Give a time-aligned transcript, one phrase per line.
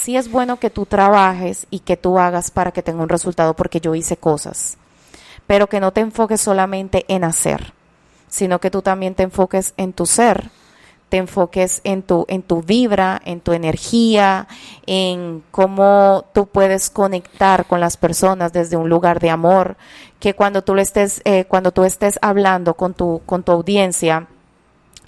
[0.00, 3.54] sí es bueno que tú trabajes y que tú hagas para que tenga un resultado
[3.54, 4.78] porque yo hice cosas,
[5.46, 7.74] pero que no te enfoques solamente en hacer,
[8.28, 10.50] sino que tú también te enfoques en tu ser,
[11.10, 14.46] te enfoques en tu, en tu vibra, en tu energía,
[14.86, 19.76] en cómo tú puedes conectar con las personas desde un lugar de amor,
[20.18, 24.28] que cuando tú le estés, eh, cuando tú estés hablando con tu, con tu audiencia,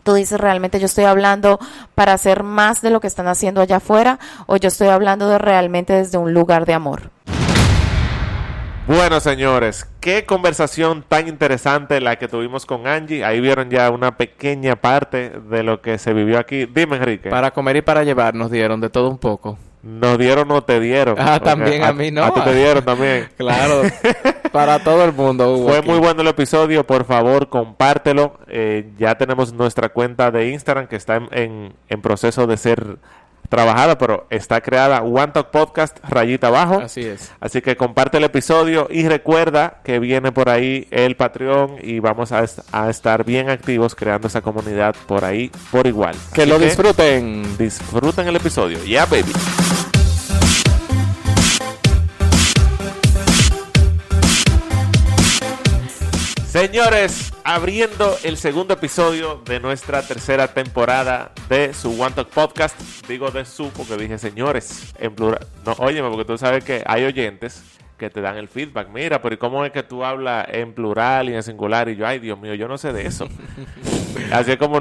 [0.03, 1.59] tú dices realmente yo estoy hablando
[1.95, 5.39] para hacer más de lo que están haciendo allá afuera o yo estoy hablando de
[5.39, 7.11] realmente desde un lugar de amor.
[8.87, 13.25] Bueno, señores, qué conversación tan interesante la que tuvimos con Angie.
[13.25, 16.67] Ahí vieron ya una pequeña parte de lo que se vivió aquí.
[16.67, 17.31] Dime, Enrique.
[17.31, 19.57] Para comer y para llevar nos dieron de todo un poco.
[19.83, 21.17] Nos dieron o te dieron.
[21.19, 22.23] Ah, también a, mí no.
[22.23, 23.29] A ti te dieron también.
[23.37, 23.83] claro.
[24.53, 25.65] para todo el mundo.
[25.67, 26.87] Fue muy bueno el episodio.
[26.87, 28.39] Por favor, compártelo.
[28.47, 32.99] Eh, ya tenemos nuestra cuenta de Instagram que está en, en proceso de ser
[33.53, 36.81] trabajada, pero está creada One Talk Podcast rayita abajo.
[36.83, 37.31] Así es.
[37.39, 42.33] Así que comparte el episodio y recuerda que viene por ahí el Patreon y vamos
[42.33, 46.17] a, a estar bien activos creando esa comunidad por ahí por igual.
[46.33, 47.59] Que lo disfruten.
[47.59, 48.83] Disfruten el episodio.
[48.85, 49.33] Yeah, baby.
[56.53, 62.79] Señores, abriendo el segundo episodio de nuestra tercera temporada de su One Talk Podcast.
[63.09, 65.47] Digo de su porque dije señores en plural.
[65.65, 67.63] No, óyeme, porque tú sabes que hay oyentes
[67.97, 68.91] que te dan el feedback.
[68.91, 71.89] Mira, pero ¿cómo es que tú hablas en plural y en singular?
[71.89, 73.31] Y yo, ay, Dios mío, yo no sé de eso.
[74.33, 74.81] Así es como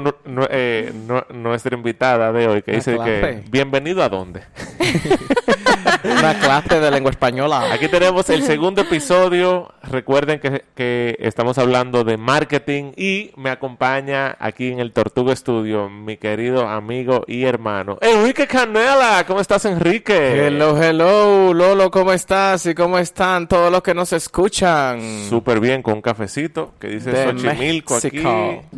[0.50, 0.92] eh,
[1.34, 4.42] nuestra invitada de hoy que dice que, bienvenido a dónde.
[6.04, 7.72] Una clase de lengua española.
[7.72, 9.72] Aquí tenemos el segundo episodio.
[9.82, 15.88] Recuerden que, que, estamos hablando de marketing y me acompaña aquí en el Tortuga Studio
[15.88, 19.24] mi querido amigo y hermano Enrique Canela.
[19.26, 20.46] ¿Cómo estás, Enrique?
[20.46, 22.66] Hello, hello, Lolo, ¿cómo estás?
[22.66, 25.00] ¿Y cómo están todos los que nos escuchan?
[25.28, 28.22] Súper bien, con un cafecito que dice Xochimilco aquí.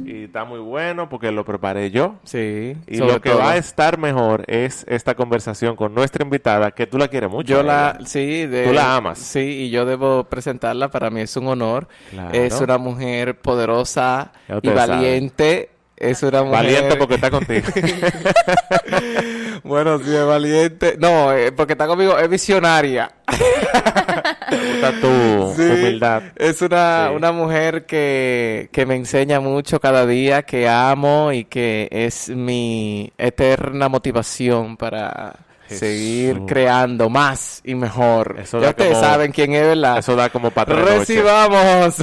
[0.05, 2.17] Y está muy bueno porque lo preparé yo.
[2.25, 2.77] Sí.
[2.87, 6.99] Y lo que va a estar mejor es esta conversación con nuestra invitada que tú
[6.99, 7.55] la quieres mucho.
[7.55, 9.19] Yo la, sí, tú la amas.
[9.19, 10.91] Sí, y yo debo presentarla.
[10.91, 11.89] Para mí es un honor.
[12.33, 14.33] Es una mujer poderosa
[14.63, 15.71] y valiente.
[15.97, 16.65] Es una mujer...
[16.65, 17.69] Valiente porque está contigo.
[19.63, 20.97] bueno, sí, es valiente.
[20.99, 23.13] No, eh, porque está conmigo, es visionaria.
[24.51, 26.23] Me gusta tu humildad.
[26.37, 31.89] Es una, una mujer que, que me enseña mucho cada día, que amo y que
[31.91, 35.35] es mi eterna motivación para
[35.69, 38.43] seguir creando más y mejor.
[38.45, 39.99] ya ustedes saben quién es, ¿verdad?
[39.99, 41.97] Eso da como para Recibamos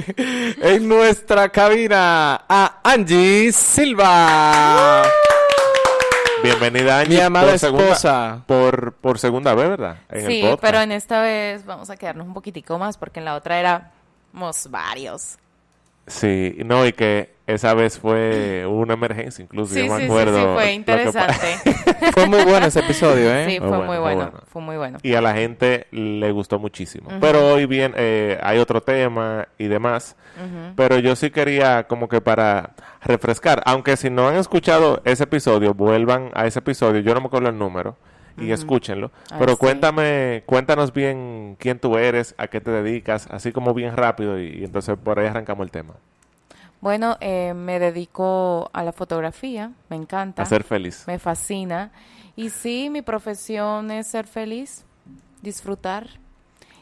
[0.62, 5.02] en nuestra cabina a Angie Silva.
[6.42, 7.16] Bienvenida Angie.
[7.16, 8.42] Mi amada esposa.
[8.46, 9.98] por, por segunda vez, ¿verdad?
[10.26, 13.58] sí, pero en esta vez vamos a quedarnos un poquitico más porque en la otra
[13.58, 15.36] éramos varios.
[16.06, 20.36] Sí, no, y que esa vez fue una emergencia, incluso yo me acuerdo.
[20.36, 22.12] Sí, sí, fue interesante.
[22.12, 23.46] fue muy bueno ese episodio, ¿eh?
[23.48, 24.98] Sí, fue, muy, bueno, fue muy bueno.
[25.02, 27.10] Y a la gente le gustó muchísimo.
[27.20, 30.16] Pero hoy bien, eh, hay otro tema y demás.
[30.74, 35.74] Pero yo sí quería como que para refrescar, aunque si no han escuchado ese episodio,
[35.74, 37.96] vuelvan a ese episodio, yo no me acuerdo el número.
[38.38, 39.10] Y escúchenlo.
[39.38, 44.40] Pero cuéntame, cuéntanos bien quién tú eres, a qué te dedicas, así como bien rápido
[44.40, 45.96] y entonces por ahí arrancamos el tema.
[46.80, 50.42] Bueno, eh, me dedico a la fotografía, me encanta.
[50.42, 51.04] A ser feliz.
[51.06, 51.92] Me fascina.
[52.36, 54.84] Y sí, mi profesión es ser feliz,
[55.42, 56.08] disfrutar.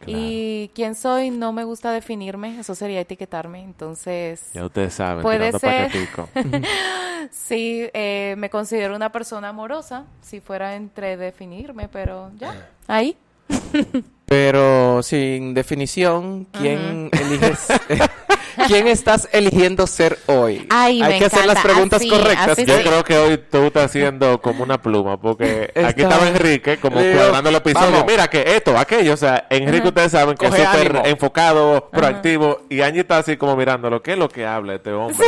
[0.06, 4.52] Y quién soy no me gusta definirme, eso sería etiquetarme, entonces...
[4.54, 5.90] Ya ustedes saben, puede ser.
[7.32, 13.16] sí, eh, me considero una persona amorosa, si fuera entre definirme, pero ya, ahí.
[14.26, 17.66] pero sin definición, ¿quién eliges?
[18.66, 20.66] ¿Quién estás eligiendo ser hoy?
[20.70, 22.58] Hay que hacer las preguntas correctas.
[22.58, 26.96] Yo creo que hoy tú estás haciendo como una pluma, porque aquí estaba Enrique como
[26.96, 28.04] cuadrando el episodio.
[28.06, 32.80] Mira que esto, aquello, o sea, Enrique ustedes saben que es súper enfocado, proactivo, y
[32.80, 34.02] Angie está así como mirándolo.
[34.02, 35.26] ¿Qué es lo que habla este hombre?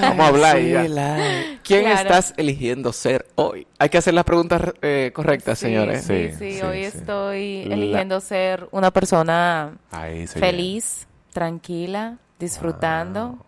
[0.00, 0.84] Vamos a hablar y ya.
[1.62, 3.66] ¿Quién estás eligiendo ser hoy?
[3.78, 6.04] Hay que hacer las preguntas eh, correctas, señores.
[6.04, 9.76] Sí, sí, hoy estoy eligiendo ser una persona
[10.34, 13.38] feliz, tranquila, disfrutando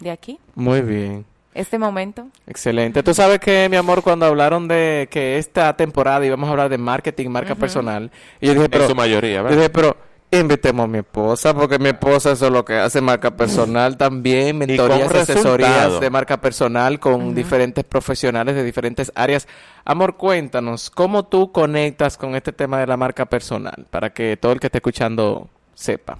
[0.00, 0.38] de aquí.
[0.54, 1.24] Muy bien.
[1.54, 2.28] Este momento.
[2.46, 3.02] Excelente.
[3.02, 6.76] Tú sabes que, mi amor, cuando hablaron de que esta temporada íbamos a hablar de
[6.76, 8.10] marketing, marca personal,
[8.40, 8.84] y yo dije, pero...
[8.84, 9.56] En su mayoría, ¿verdad?
[9.56, 9.96] Yo dije, pero
[10.32, 14.58] Invitemos a mi esposa, porque mi esposa eso es lo que hace marca personal también,
[14.58, 19.46] mentorías, asesorías de marca personal con diferentes profesionales de diferentes áreas.
[19.84, 23.86] Amor, cuéntanos, ¿cómo tú conectas con este tema de la marca personal?
[23.88, 26.18] Para que todo el que esté escuchando sepa.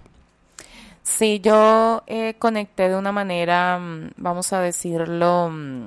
[1.06, 5.86] Sí, yo eh, conecté de una manera, mm, vamos a decirlo, mm,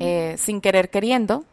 [0.00, 1.44] eh, sin querer queriendo.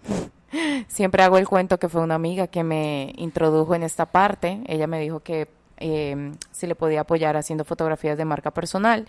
[0.87, 4.61] Siempre hago el cuento que fue una amiga que me introdujo en esta parte.
[4.65, 5.47] Ella me dijo que
[5.77, 9.05] eh, si le podía apoyar haciendo fotografías de marca personal.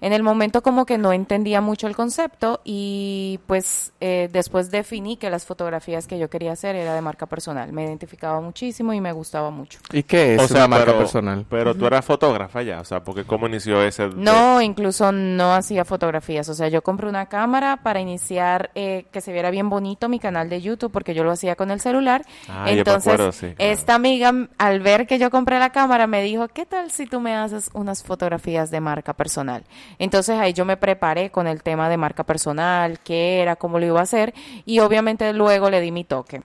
[0.00, 5.16] En el momento como que no entendía mucho el concepto y pues eh, después definí
[5.16, 7.72] que las fotografías que yo quería hacer era de marca personal.
[7.72, 9.78] Me identificaba muchísimo y me gustaba mucho.
[9.92, 11.46] ¿Y qué es o sea, una marca pero, personal?
[11.48, 14.08] Pero tú eras fotógrafa ya, o sea, porque ¿cómo inició ese?
[14.08, 16.48] No, incluso no hacía fotografías.
[16.48, 20.18] O sea, yo compré una cámara para iniciar eh, que se viera bien bonito mi
[20.18, 22.24] canal de YouTube porque yo lo hacía con el celular.
[22.48, 23.72] Ah, yo me Entonces, acuerdo, sí, claro.
[23.72, 27.20] esta amiga, al ver que yo compré la cámara, me dijo, ¿qué tal si tú
[27.20, 29.64] me haces unas fotografías de marca personal?
[29.98, 33.86] Entonces ahí yo me preparé con el tema de marca personal, qué era, cómo lo
[33.86, 34.34] iba a hacer
[34.64, 36.42] y obviamente luego le di mi toque.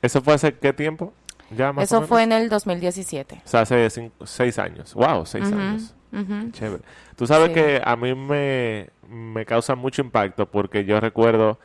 [0.00, 1.12] ¿Eso fue hace qué tiempo?
[1.50, 2.08] Ya más o Eso menos?
[2.08, 3.42] fue en el 2017.
[3.44, 4.94] O sea, hace cinco- seis años.
[4.94, 5.94] Wow, seis años.
[6.52, 6.82] Chévere.
[7.16, 7.54] Tú sabes Sí.
[7.54, 11.58] que a mí me, me causa mucho impacto porque yo recuerdo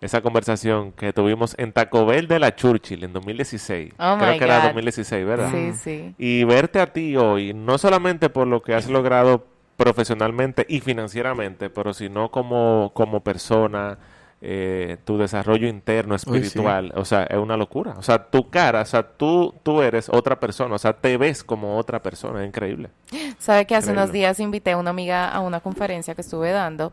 [0.00, 3.94] esa conversación que tuvimos en Taco Bell de la Churchill en 2016.
[3.98, 4.64] Oh, Creo que era God.
[4.66, 5.50] 2016, ¿verdad?
[5.50, 6.14] Sí, sí.
[6.18, 11.70] Y verte a ti hoy, no solamente por lo que has logrado profesionalmente y financieramente,
[11.70, 13.98] pero sino como, como persona,
[14.46, 16.36] eh, tu desarrollo interno, Uy, sí.
[16.36, 17.94] espiritual, o sea, es una locura.
[17.96, 21.42] O sea, tu cara, o sea, tú, tú eres otra persona, o sea, te ves
[21.42, 22.90] como otra persona, es increíble.
[23.38, 24.18] Sabe que hace unos Increíble.
[24.18, 26.92] días invité a una amiga a una conferencia que estuve dando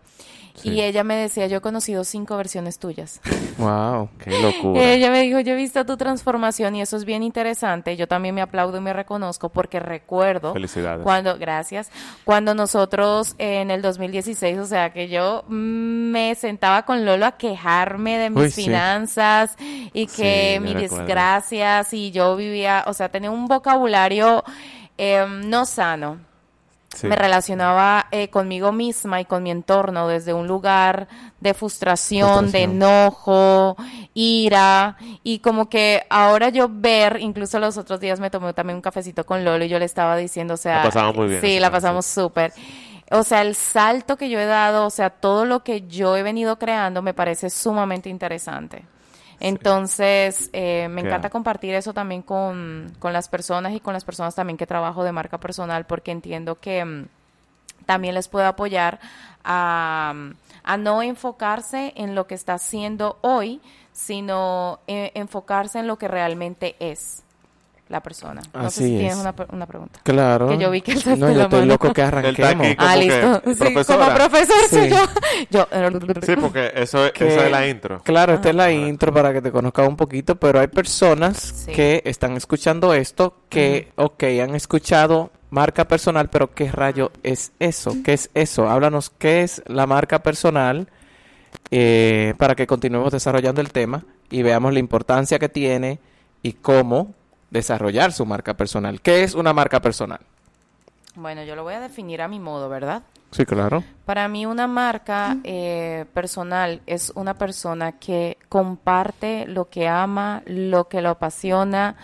[0.54, 0.70] Sí.
[0.72, 3.22] y ella me decía, yo he conocido cinco versiones tuyas.
[3.58, 4.10] Wow.
[4.20, 4.84] Qué locura.
[4.84, 7.96] ella me dijo, yo he visto tu transformación y eso es bien interesante.
[7.96, 11.04] Yo también me aplaudo y me reconozco porque recuerdo Felicidades.
[11.04, 11.90] cuando, gracias,
[12.26, 17.38] cuando nosotros eh, en el 2016, o sea, que yo me sentaba con Lolo a
[17.42, 18.64] quejarme de mis Uy, sí.
[18.66, 19.56] finanzas
[19.94, 20.98] y que Sí, recuerdo.
[21.06, 24.44] desgracias y yo vivía, o sea, tenía un vocabulario
[24.98, 26.20] eh, no sano.
[26.94, 27.08] Sí.
[27.08, 31.08] Me relacionaba eh, conmigo misma y con mi entorno desde un lugar
[31.40, 32.72] de frustración, de Frustración.
[32.72, 33.78] enojo,
[34.14, 38.82] ira y como que ahora yo ver, incluso los otros días me tomé también un
[38.82, 41.60] cafecito con Lolo y yo le estaba diciendo, o sea, La pasamos muy bien Sí,
[41.60, 42.52] la pasamos súper.
[43.12, 46.24] O sea, el salto que yo he dado, o sea, todo lo que yo he
[46.24, 48.86] venido creando me parece sumamente interesante.
[49.42, 54.36] Entonces, eh, me encanta compartir eso también con, con las personas y con las personas
[54.36, 57.08] también que trabajo de marca personal porque entiendo que mm,
[57.86, 59.00] también les puedo apoyar
[59.44, 60.14] a,
[60.64, 63.62] a no enfocarse en lo que está haciendo hoy,
[63.92, 67.24] sino eh, enfocarse en lo que realmente es
[67.92, 68.42] la persona.
[68.54, 69.00] No sé si es.
[69.00, 70.00] tienes una, una pregunta.
[70.04, 70.48] Claro.
[70.50, 71.66] Que yo vi que No, yo la estoy mano.
[71.74, 72.66] loco que arranquemos.
[72.66, 72.76] aquí.
[72.80, 73.42] Ah, que, listo.
[73.46, 74.06] Sí, profesora.
[74.06, 74.98] como profesor soy yo.
[75.52, 75.68] yo
[76.26, 78.02] Sí, porque eso, es- Que- esa es la intro.
[78.04, 78.72] Claro, esta es la Ajá.
[78.72, 81.72] intro para que te conozcas un poquito, pero hay personas Sí.
[81.74, 87.96] que están escuchando esto que, ok, han escuchado marca personal, pero ¿qué rayo es eso?
[88.06, 88.70] ¿Qué es eso?
[88.70, 90.88] Háblanos qué es la marca personal
[91.72, 96.00] eh, para que continuemos desarrollando el tema y veamos la importancia que tiene
[96.42, 97.14] y cómo
[97.52, 99.02] desarrollar su marca personal.
[99.02, 100.22] ¿Qué es una marca personal?
[101.14, 103.04] Bueno, yo lo voy a definir a mi modo, ¿verdad?
[103.32, 103.84] Sí, claro.
[104.06, 110.88] Para mí una marca eh, personal es una persona que comparte lo que ama, lo
[110.88, 111.96] que lo apasiona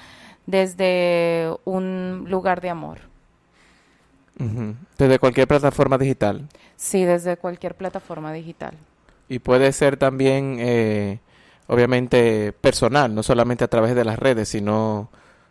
[0.45, 2.99] desde un lugar de amor.
[4.97, 6.47] Desde cualquier plataforma digital.
[6.75, 8.75] Sí, desde cualquier plataforma digital.
[9.30, 11.19] Y puede ser también, eh,
[11.68, 15.09] obviamente, personal, no solamente a través de las redes, sino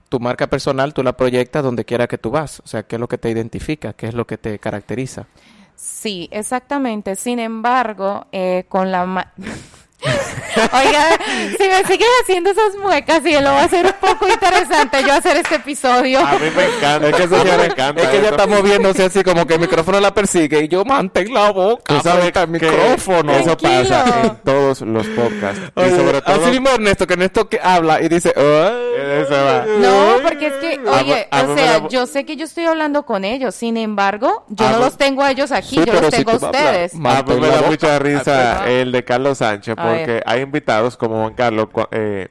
[0.09, 2.61] tu marca personal, tú la proyectas donde quiera que tú vas.
[2.61, 5.27] O sea, qué es lo que te identifica, qué es lo que te caracteriza.
[5.75, 7.17] Sí, exactamente.
[7.17, 9.33] Sin embargo, eh, con la...
[10.73, 11.19] Oiga,
[11.59, 15.13] si me sigues haciendo esas muecas, y lo va a hacer un poco interesante yo
[15.15, 16.21] hacer este episodio.
[16.21, 17.09] A mí me encanta.
[17.09, 19.61] Es que, a mí me encanta es que ella está moviéndose así como que el
[19.61, 21.83] micrófono la persigue y yo mantén la boca.
[21.87, 23.33] Tú sabes que micrófono.
[23.33, 25.61] Eso pasa en todos los podcasts.
[25.77, 26.35] y sobre todo...
[26.37, 28.33] Así mismo Ernesto, que Ernesto que habla y dice...
[28.37, 29.65] Va.
[29.79, 33.25] No, porque es que, oye, a o sea, yo sé que yo estoy hablando con
[33.25, 36.37] ellos, sin embargo, yo no los tengo a ellos aquí, Sí, yo los tengo a
[36.37, 36.95] ustedes.
[36.95, 38.69] más- A mí me da mucha risa Ah.
[38.71, 42.29] el de Carlos Sánchez porque hay invitados como Juan Carlos eh,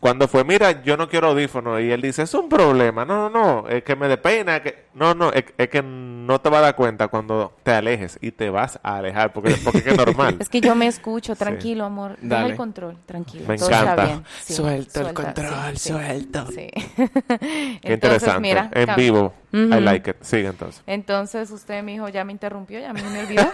[0.00, 3.62] cuando fue, mira, yo no quiero audífonos y él dice, es un problema, no, no,
[3.62, 4.85] no, es que me dé pena, que...
[4.96, 8.30] No, no, es, es que no te vas a dar cuenta cuando te alejes y
[8.32, 10.36] te vas a alejar, porque, porque es normal.
[10.40, 12.16] Es que yo me escucho, tranquilo, amor.
[12.20, 12.50] Deja Dale.
[12.52, 13.44] el control, tranquilo.
[13.46, 13.90] Me todo encanta.
[13.90, 14.24] está bien.
[14.42, 16.46] Sí, Suelto el suelta, control, sí, sí, suelto.
[16.50, 16.70] Sí.
[17.82, 18.40] Qué interesante.
[18.40, 19.34] mira, en vivo.
[19.52, 19.80] I Ujú.
[19.80, 20.16] like it.
[20.20, 20.82] Sigue entonces.
[20.86, 23.48] Entonces usted, mi hijo, ya me interrumpió, ya me me olvidó.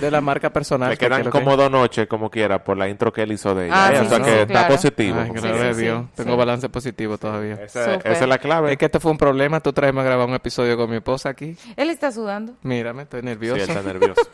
[0.00, 0.90] De la marca personal.
[0.90, 3.54] Le que quedan que- como dos noches, como quiera, por la intro que él hizo
[3.54, 3.86] de ella.
[3.86, 3.98] Ah, ¿eh?
[4.00, 4.68] sí, o sea sí, que está claro.
[4.74, 5.18] positivo.
[5.20, 6.02] Ay, Sí, gracias a sí, Dios.
[6.02, 6.36] sí, Tengo sí.
[6.36, 7.54] balance positivo todavía.
[7.64, 8.72] Esa es la clave.
[8.72, 9.60] Es que este fue un problema.
[9.60, 11.56] Tú traes a grabar un episodio con mi esposa aquí.
[11.76, 12.54] Él está sudando.
[12.62, 13.56] Mírame, estoy Sí, nervioso.
[13.62, 14.20] él está nervioso.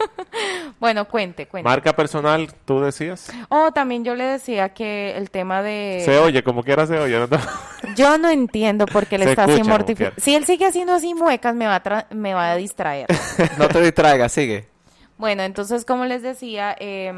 [0.79, 1.67] Bueno, cuente, cuente.
[1.67, 3.33] Marca personal, tú decías.
[3.49, 6.03] Oh, también yo le decía que el tema de...
[6.05, 7.19] Se oye, como quiera se oye.
[7.19, 7.29] ¿no?
[7.97, 10.15] Yo no entiendo por qué le Se está así escucha como mortificando.
[10.17, 10.25] quiera.
[10.25, 13.07] Si él sigue haciendo así muecas, me va a, tra- me va a distraer.
[13.59, 14.69] no te distraigas, sigue.
[15.19, 17.11] Bueno, entonces, como les decía, eh,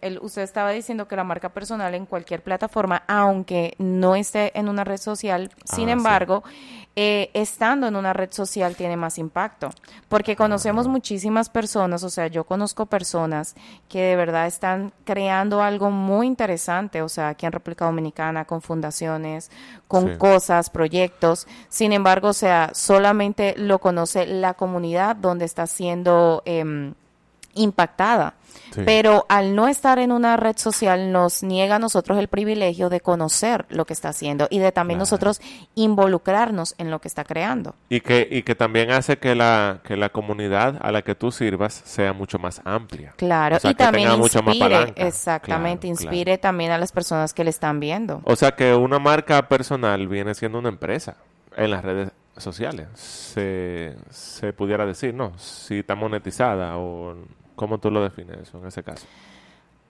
[0.00, 4.70] el- usted estaba diciendo que la marca personal en cualquier plataforma, aunque no esté en
[4.70, 5.90] una red social, sin Ah, sí.
[5.90, 6.42] embargo,
[6.96, 9.68] eh, estando en una red social tiene más impacto,
[10.08, 13.54] porque conocemos muchísimas personas, o sea, yo conozco personas
[13.88, 18.62] que de verdad están creando algo muy interesante, o sea, aquí en República Dominicana, con
[18.62, 19.50] fundaciones,
[19.88, 20.16] con Sí.
[20.18, 26.42] cosas, proyectos, sin embargo, o sea, solamente lo conoce la comunidad donde está siendo...
[26.46, 26.94] em,
[27.54, 28.34] impactada.
[28.74, 28.82] Sí.
[28.86, 33.00] Pero al no estar en una red social nos niega a nosotros el privilegio de
[33.00, 35.02] conocer lo que está haciendo y de también Claro.
[35.02, 35.40] nosotros
[35.74, 37.74] involucrarnos en lo que está creando.
[37.90, 41.30] Y que, y que también hace que la, que la comunidad a la que tú
[41.30, 43.12] sirvas sea mucho más amplia.
[43.16, 45.06] Claro, O sea, y que también tenga mucha más inspire, palanca.
[45.06, 48.22] exactamente, Claro, inspire también a las personas que le están viendo.
[48.24, 51.16] O sea que una marca personal viene siendo una empresa
[51.56, 52.88] en las redes sociales.
[52.94, 55.36] Se, se pudiera decir, ¿no?
[55.38, 57.14] Si está monetizada o
[57.62, 59.06] cómo tú lo defines eso en ese caso.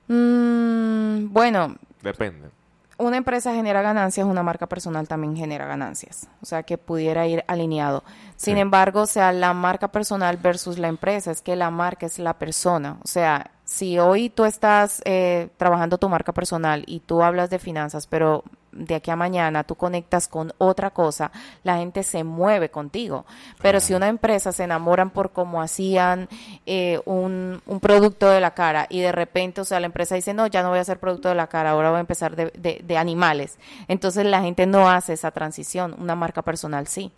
[0.09, 2.51] Mm, bueno, Depende.
[2.99, 6.29] una empresa genera ganancias, una marca personal también genera ganancias.
[6.43, 8.05] O sea, que pudiera ir alineado.
[8.37, 8.61] Sin Sí.
[8.61, 12.35] embargo, o sea, la marca personal versus la empresa, es que la marca es la
[12.35, 12.99] persona.
[13.03, 17.59] O sea, si hoy tú estás eh, trabajando tu marca personal y tú hablas de
[17.59, 21.31] finanzas, pero de aquí a mañana tú conectas con otra cosa,
[21.63, 23.27] la gente se mueve contigo.
[23.61, 26.29] Pero si una empresa se enamoran por cómo hacían
[26.67, 30.33] eh, un, un producto de la cara y de repente, o sea, la empresa dice,
[30.35, 32.47] no, ya no voy a hacer producto de la cara, ahora voy a empezar de,
[32.57, 33.59] de- de animales.
[33.89, 37.13] Entonces la gente no hace esa transición, una marca personal sí.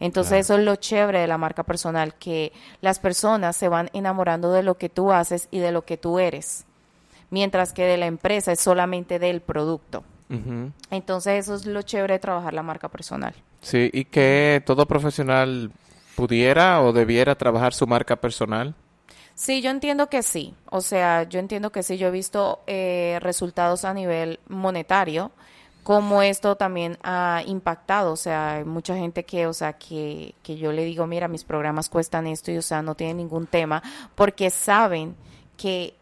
[0.00, 0.40] Entonces Claro.
[0.42, 4.62] eso es lo chévere de la marca personal, que las personas se van enamorando de
[4.62, 6.66] lo que tú haces y de lo que tú eres,
[7.30, 10.04] mientras que de la empresa es solamente del producto.
[10.30, 10.72] Ujú.
[10.90, 13.34] Entonces eso es lo chévere de trabajar la marca personal.
[13.62, 15.70] Sí, y que todo profesional
[16.14, 18.74] pudiera o debiera trabajar su marca personal.
[19.34, 20.54] Sí, yo entiendo que sí.
[20.70, 21.96] O sea, yo entiendo que sí.
[21.96, 25.30] Yo he visto eh, resultados a nivel monetario,
[25.84, 28.12] como esto también ha impactado.
[28.12, 31.44] O sea, hay mucha gente que, o sea, que, que yo le digo, mira, mis
[31.44, 33.80] programas cuestan esto y, o sea, no tienen ningún tema,
[34.16, 35.14] porque saben
[35.56, 35.94] que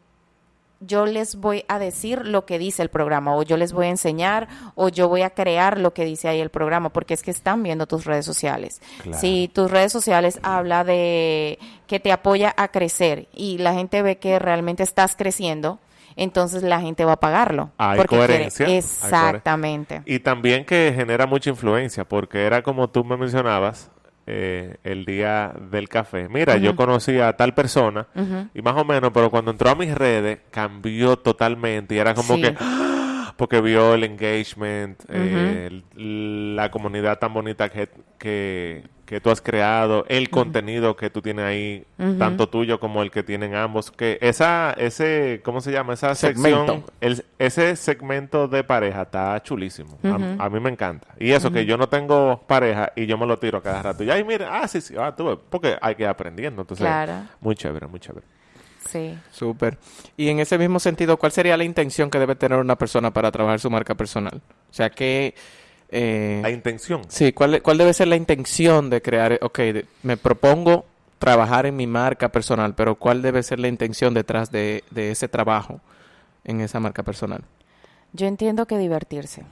[0.81, 3.91] yo les voy a decir lo que dice el programa, o yo les voy a
[3.91, 7.31] enseñar, o yo voy a crear lo que dice ahí el programa, porque es que
[7.31, 8.83] están viendo tus redes sociales.
[9.03, 9.19] Claro.
[9.19, 14.19] Si tus redes sociales habla de que te apoya a crecer y la gente ve
[14.19, 15.79] que realmente estás creciendo,
[16.19, 17.71] entonces la gente va a pagarlo.
[17.79, 19.09] Hay porque quiere- coherencia, hay coherencia.
[19.09, 20.03] Exactamente.
[20.07, 23.91] Y también que genera mucha influencia, porque era como tú me mencionabas
[24.27, 26.29] eh, el día del café.
[26.29, 28.07] Mira, yo conocí a tal persona
[28.55, 32.35] y más o menos, pero cuando entró a mis redes cambió totalmente y era como
[32.37, 32.43] Sí.
[32.43, 33.35] que ¡ah!
[33.37, 40.05] porque vio el engagement, eh, la comunidad tan bonita que, que, que tú has creado,
[40.09, 41.85] el contenido que tú tienes ahí,
[42.19, 45.95] tanto tuyo como el que tienen ambos, que esa, ese, ¿cómo se llama?
[45.95, 46.59] Esa Segmento.
[46.67, 49.97] sección, el- ese segmento de pareja está chulísimo.
[50.39, 51.07] A- mí me encanta.
[51.21, 54.03] Y eso, que yo no tengo pareja y yo me lo tiro cada rato.
[54.03, 56.63] Y ay, mira, ah, sí, sí, ah, tú porque hay que ir aprendiendo.
[56.63, 57.13] Entonces, Claro.
[57.41, 58.27] muy chévere, muy chévere.
[58.89, 59.17] Sí.
[59.31, 59.79] Súper.
[60.17, 63.31] Y en ese mismo sentido, ¿cuál sería la intención que debe tener una persona para
[63.31, 64.41] trabajar su marca personal?
[64.71, 65.35] O sea, que...
[65.91, 67.03] eh, La intención.
[67.09, 69.39] sí, ¿cuál, ¿cuál debe ser la intención de crear?
[69.43, 70.85] Ok, de- me propongo
[71.19, 75.29] trabajar en mi marca personal, pero ¿cuál debe ser la intención detrás de, de ese
[75.29, 75.81] trabajo
[76.45, 77.43] en esa marca personal?
[78.13, 79.45] Yo entiendo que divertirse.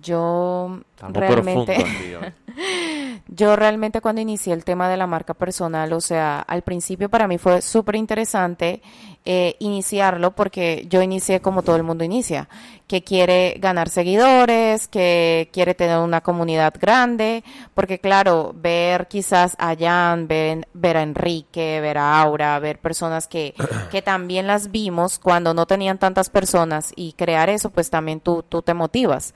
[0.00, 1.76] Yo Estamos realmente...
[2.16, 2.32] hoy.
[3.28, 7.28] Yo realmente cuando inicié el tema de la marca personal, o sea, al principio para
[7.28, 8.82] mí fue súper interesante
[9.24, 12.48] eh, iniciarlo porque yo inicié como todo el mundo inicia,
[12.86, 19.76] que quiere ganar seguidores, que quiere tener una comunidad grande, porque claro, ver quizás a
[19.76, 23.54] Jan, ver, ver a Enrique, ver a Aura, ver personas que,
[23.90, 28.42] que también las vimos cuando no tenían tantas personas y crear eso, pues también tú,
[28.42, 29.34] tú te motivas.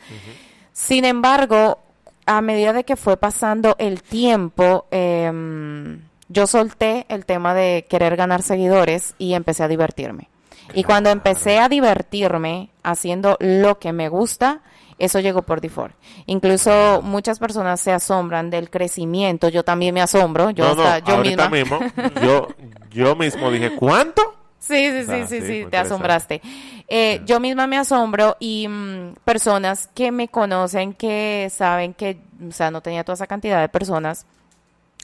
[0.73, 1.79] Sin embargo,
[2.27, 8.17] a medida de que fue pasando el tiempo, em, yo solté el tema de querer
[8.17, 10.29] ganar seguidores y empecé a divertirme.
[10.73, 14.63] Y cuando empecé a divertirme haciendo lo que me gusta,
[14.99, 15.95] eso llegó por default.
[16.27, 19.49] Incluso muchas personas se asombran del crecimiento.
[19.49, 20.51] Yo también me asombro.
[20.51, 21.81] Yo, No, no, hasta- yo ahorita misma.
[21.81, 22.49] mismo, yo,
[22.91, 24.34] yo mismo dije, ¿cuánto?
[24.67, 26.41] Sí, sí, sí, Ah, sí, sí, te asombraste.
[26.89, 32.19] Eh, Yo misma me asombro y mm, personas que me conocen, que saben que,
[32.49, 34.27] o sea, no tenía toda esa cantidad de personas,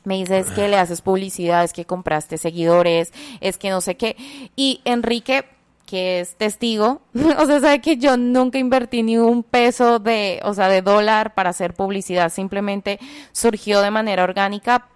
[0.04, 3.96] me dice es que le haces publicidad, es que compraste seguidores, es que no sé
[3.96, 4.16] qué.
[4.56, 5.44] Y Enrique,
[5.84, 7.02] que es testigo,
[7.38, 11.34] o sea, sabe que yo nunca invertí ni un peso de, o sea, de dólar
[11.34, 12.98] para hacer publicidad, simplemente
[13.32, 14.86] surgió de manera orgánica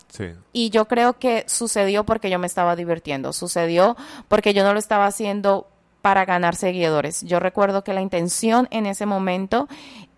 [0.53, 3.97] Y yo creo que sucedió porque yo me estaba divirtiendo, sucedió
[4.29, 5.67] porque yo no lo estaba haciendo
[6.05, 7.23] para ganar seguidores.
[7.23, 9.69] Yo recuerdo que la intención en ese momento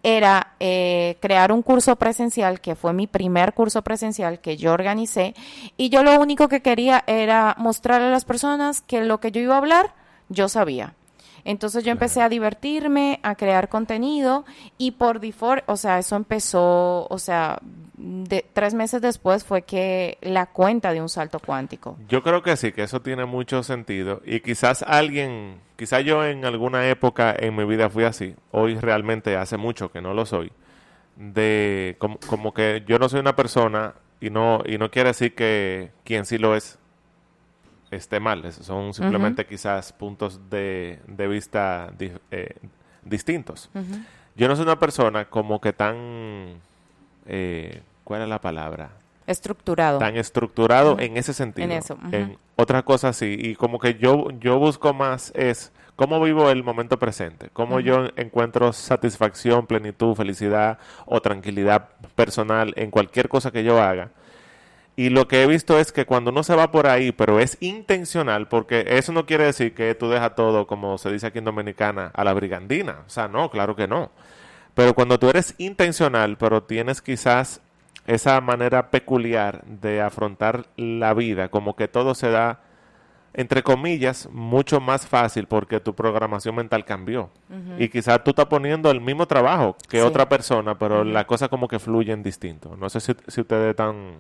[0.03, 5.37] era eh, crear un curso presencial, que fue mi primer curso presencial que yo organicé,
[5.77, 9.41] y yo lo único que quería era mostrarle a las personas que lo que yo
[9.41, 9.95] iba a hablar,
[10.29, 10.96] yo sabía.
[11.47, 14.45] Entonces yo empecé a divertirme, a crear contenido
[14.79, 17.61] y por default, o sea, eso empezó, o sea,
[17.97, 21.97] de, tres meses después fue que la cuenta de un salto cuántico.
[22.09, 24.23] Yo creo que sí, que eso tiene mucho sentido.
[24.27, 28.35] Y quizás alguien, quizás yo en alguna época en mi vida fui así.
[28.51, 30.51] Hoy realmente hace mucho que no lo soy.
[31.15, 35.37] De como, como que yo no soy una persona y no, y no quiere decir
[35.37, 36.81] que quien sí lo es
[37.91, 38.53] esté mal.
[38.53, 42.55] Son simplemente quizás puntos de, de vista di- eh,
[43.05, 43.71] distintos.
[44.35, 46.55] Yo no soy una persona como que tan...
[47.27, 48.91] eh, ¿Cuál es la palabra?
[49.27, 49.99] Estructurado.
[49.99, 51.65] tan estructurado en ese sentido.
[51.65, 51.99] En eso.
[52.13, 53.37] En otras cosas sí.
[53.39, 58.05] Y como que yo, yo busco más es cómo vivo el momento presente, cómo yo
[58.17, 64.11] encuentro satisfacción, plenitud, felicidad o tranquilidad personal en cualquier cosa que yo haga.
[64.99, 67.59] Y lo que he visto es que cuando uno se va por ahí, pero es
[67.61, 71.45] intencional, porque eso no quiere decir que tú dejas todo, como se dice aquí en
[71.45, 73.01] Dominicana, a la brigandina.
[73.07, 74.11] O sea, no, claro que no.
[74.75, 77.61] Pero cuando tú eres intencional, pero tienes quizás
[78.07, 82.61] esa manera peculiar de afrontar la vida, como que todo se da,
[83.35, 87.29] entre comillas, mucho más fácil porque tu programación mental cambió.
[87.79, 90.07] Y quizás tú estás poniendo el mismo trabajo que Sí.
[90.07, 92.77] otra persona, pero la cosa como que fluyen distinto.
[92.79, 94.15] No sé si, si ustedes están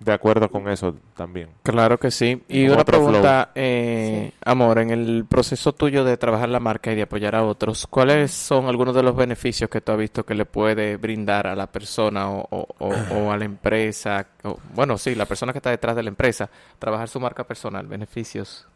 [0.00, 1.50] de acuerdo con eso también.
[1.62, 2.42] Claro que sí.
[2.48, 6.96] Y Con una pregunta, eh, Amor, en el proceso tuyo de trabajar la marca y
[6.96, 10.34] de apoyar a otros, ¿cuáles son algunos de los beneficios que tú has visto que
[10.34, 14.26] le puede brindar a la persona o, o- o- o a la empresa?
[14.42, 17.86] o- bueno, sí, la persona que está detrás de la empresa, trabajar su marca personal,
[17.86, 18.66] beneficios.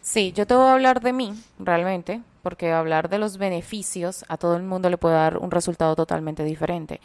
[0.00, 4.38] Sí, yo te voy a hablar de mí, realmente, porque hablar de los beneficios a
[4.38, 7.00] todo el mundo le puede dar un resultado totalmente diferente.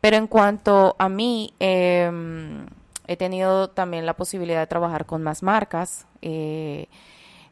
[0.00, 2.66] Pero en cuanto a mí, em,
[3.08, 6.06] he tenido también la posibilidad de trabajar con más marcas.
[6.22, 6.86] eh,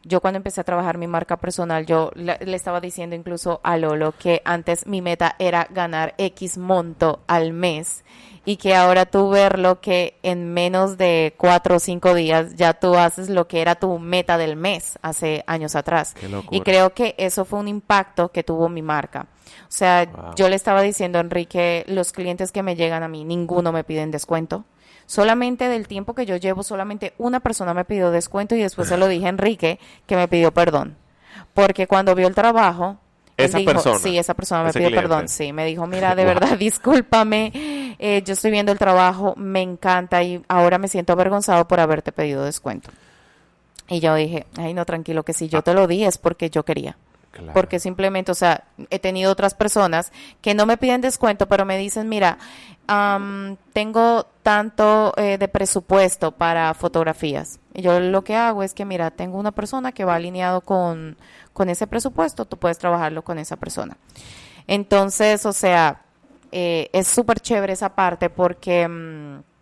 [0.09, 3.77] yo cuando empecé a trabajar mi marca personal, yo le, le estaba diciendo incluso a
[3.77, 8.05] Lolo que antes mi meta era ganar X monto al mes
[8.45, 12.95] y que ahora tú verlo que en menos de cuatro o cinco días ya tú
[12.95, 16.14] haces lo que era tu meta del mes hace años atrás.
[16.53, 19.27] Y creo que eso fue un impacto que tuvo mi marca.
[19.62, 20.35] O sea, Wow.
[20.37, 23.83] yo le estaba diciendo a Enrique, los clientes que me llegan a mí, ninguno me
[23.83, 24.64] piden descuento.
[25.07, 28.97] Solamente del tiempo que yo llevo, solamente una persona me pidió descuento y después se
[28.97, 30.97] lo dije a Enrique que me pidió perdón.
[31.55, 32.97] Porque cuando vio el trabajo,
[33.37, 35.09] Esa dijo- persona, sí, esa persona me pidió cliente.
[35.09, 36.35] perdón, sí, me dijo, mira, de Wow.
[36.35, 37.53] verdad, discúlpame,
[37.99, 42.11] eh, yo estoy viendo el trabajo, me encanta y ahora me siento avergonzado por haberte
[42.12, 42.90] pedido descuento.
[43.88, 46.64] Y yo dije, ay, no, tranquilo, que si yo te lo di es porque yo
[46.64, 46.97] quería.
[47.53, 51.79] Porque simplemente, o sea, he tenido otras personas que no me piden descuento, pero me
[51.79, 52.38] dicen, mira,
[52.87, 57.61] am, tengo tanto eh, de presupuesto para fotografías.
[57.75, 61.16] Y yo lo que hago es que, mira, tengo una persona que va alineado con,
[61.53, 63.96] con ese presupuesto, tú puedes trabajarlo con esa persona.
[64.66, 66.03] Entonces, o sea,
[66.53, 68.87] eh, es súper chévere esa parte porque...
[68.88, 69.56] mm,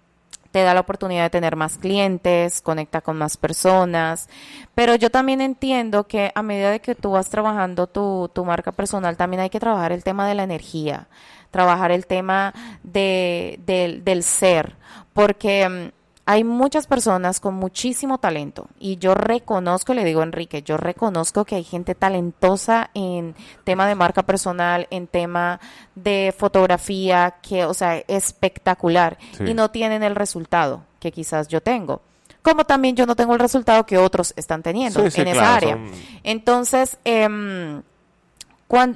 [0.55, 4.29] te da la oportunidad de tener más clientes, conecta con más personas,
[4.77, 8.71] pero yo también entiendo que a medida de que tú vas trabajando tu, tu marca
[8.71, 11.09] personal, también hay que trabajar el tema de la energía,
[11.51, 14.77] trabajar el tema de, del- del ser,
[15.13, 20.63] porque mm, hay muchas personas con muchísimo talento y yo reconozco, le digo a Enrique,
[20.63, 23.35] yo reconozco que hay gente talentosa en
[23.65, 25.61] tema de marca personal, en tema
[25.95, 29.45] de fotografía, que, o sea, espectacular Sí.
[29.49, 32.01] y no tienen el resultado que quizás yo tengo.
[32.41, 35.55] Como también yo no tengo el resultado que otros están teniendo Sí, sí, en esa
[35.55, 35.75] área.
[35.75, 35.91] son-
[36.25, 37.83] Entonces, em,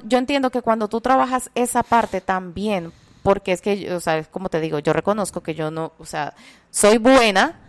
[0.03, 2.91] yo entiendo que cuando tú trabajas esa parte también
[3.29, 6.33] porque es que, o sea, como te digo, yo reconozco que yo no, o sea,
[6.71, 7.59] soy buena,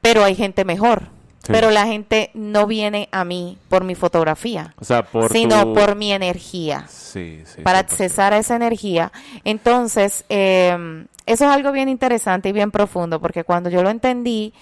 [0.00, 1.02] pero hay gente mejor.
[1.44, 1.52] Sí.
[1.52, 5.74] Pero la gente no viene a mí por mi fotografía, O sea, por sino tu-
[5.74, 7.60] por mi energía Sí, sí.
[7.62, 7.84] para 100%.
[7.92, 9.12] accesar a esa energía.
[9.44, 10.74] Entonces, eh,
[11.26, 14.52] eso es algo bien interesante y bien profundo, porque cuando yo lo entendí,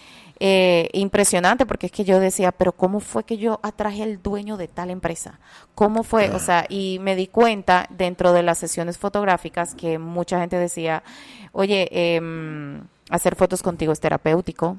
[0.45, 4.57] eh, impresionante, porque es que yo decía, pero ¿cómo fue que yo atraje al dueño
[4.57, 5.39] de tal empresa?
[5.77, 6.31] ¿Cómo fue?
[6.31, 11.05] O sea, y me di cuenta dentro de las sesiones fotográficas que mucha gente decía,
[11.53, 14.79] oye, em, hacer fotos contigo es terapéutico.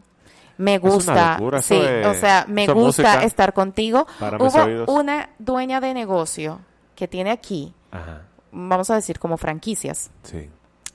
[0.57, 4.05] Me gusta, locura, sí, es- o sea, me gusta estar contigo.
[4.19, 6.59] para Hubo una dueña de negocio
[6.95, 10.11] que tiene aquí, Ajá, vamos a decir, como franquicias.
[10.23, 10.49] sí.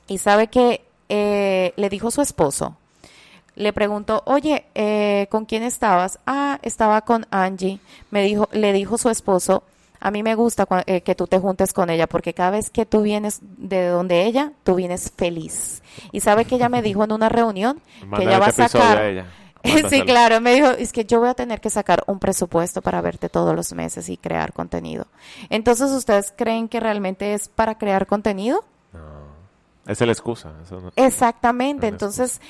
[0.07, 2.77] Y sabe que eh, le dijo su esposo,
[3.59, 6.19] le preguntó, oye, eh, ¿con quién estabas?
[6.27, 7.81] Ah, estaba con Angie.
[8.11, 9.65] Me dijo, le dijo su esposo,
[10.01, 12.87] a mí me gusta eh, que tú te juntes con ella porque cada vez que
[12.87, 15.83] tú vienes de donde ella, tú vienes feliz.
[16.13, 17.81] Y sabe que ella me dijo en una reunión
[18.17, 18.99] que ella va a sacar...
[18.99, 19.27] a ella.
[19.91, 23.01] Sí, claro, me dijo, es que yo voy a tener que sacar un presupuesto para
[23.01, 25.09] verte todos los meses y crear contenido.
[25.51, 28.65] Entonces, ¿ustedes creen que realmente es para crear contenido?
[29.85, 30.53] Esa es la excusa.
[30.63, 31.87] eso no- Exactamente.
[31.91, 32.41] No es Entonces,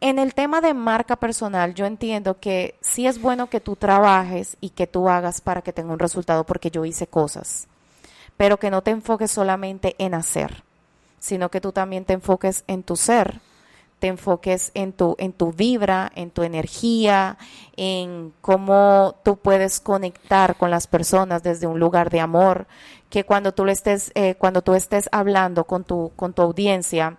[0.00, 4.56] en el tema de marca personal, yo entiendo que sí es bueno que tú trabajes
[4.60, 7.68] y que tú hagas para que tenga un resultado, porque yo hice cosas,
[8.36, 10.62] pero que no te enfoques solamente en hacer,
[11.18, 13.40] sino que tú también te enfoques en tu ser,
[13.98, 17.36] te enfoques en tu, en tu vibra, en tu energía,
[17.76, 22.66] en cómo tú puedes conectar con las personas desde un lugar de amor,
[23.10, 27.18] que cuando tú le estés, eh, cuando tú estés hablando con tu, con tu audiencia,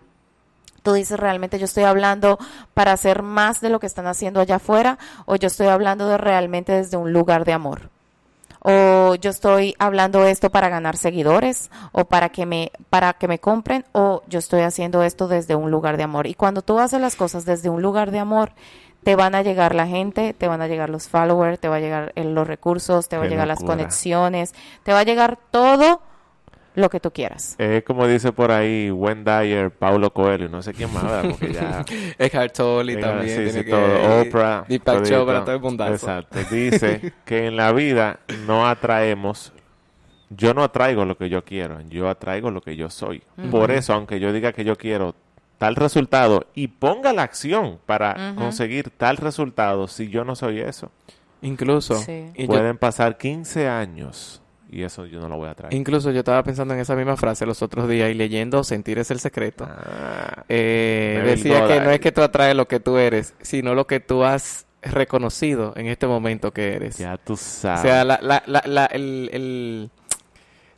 [0.83, 2.39] tú dices realmente yo estoy hablando
[2.73, 6.17] para hacer más de lo que están haciendo allá afuera o yo estoy hablando de
[6.17, 7.89] realmente desde un lugar de amor.
[8.63, 13.39] O yo estoy hablando esto para ganar seguidores o para que me para que me
[13.39, 16.27] compren o yo estoy haciendo esto desde un lugar de amor.
[16.27, 18.51] Y cuando tú haces las cosas desde un lugar de amor
[19.03, 21.79] te van a llegar la gente, te van a llegar los followers, te va a
[21.79, 26.01] llegar los recursos, te va a llegar las conexiones, te va a llegar todo
[26.75, 27.55] lo que tú quieras.
[27.57, 31.29] Es como dice por ahí Wayne Dyer, Paulo Coelho, no sé quién más, ¿verdad?
[31.31, 31.85] Porque ya...
[32.17, 33.29] Eckhart Tolle también.
[33.29, 34.21] sí, tiene sí, que- todo.
[34.21, 34.65] Oprah.
[34.67, 35.03] Deepak.
[35.03, 35.93] Chopra, todo el mundazo.
[35.93, 36.39] Exacto.
[36.49, 39.53] Dice que en la vida no atraemos.
[40.29, 43.21] Yo no atraigo lo que yo quiero, yo atraigo lo que yo soy.
[43.51, 45.13] Por eso, aunque yo diga que yo quiero
[45.57, 50.89] tal resultado y ponga la acción para conseguir tal resultado, si yo no soy eso,
[51.41, 52.27] Incluso, Sí.
[52.35, 55.73] y yo- pueden pasar 15 años y eso yo no lo voy a traer.
[55.73, 59.11] incluso yo estaba pensando en esa misma frase los otros días y leyendo Sentir es
[59.11, 59.67] el secreto.
[59.69, 63.85] Ah, Eh, decía que no es que tú atraes lo que tú eres, sino lo
[63.85, 66.97] que tú has reconocido en este momento que eres.
[66.97, 67.81] ya tú O sabes.
[67.81, 69.89] sea, la, la, la, la, el- el-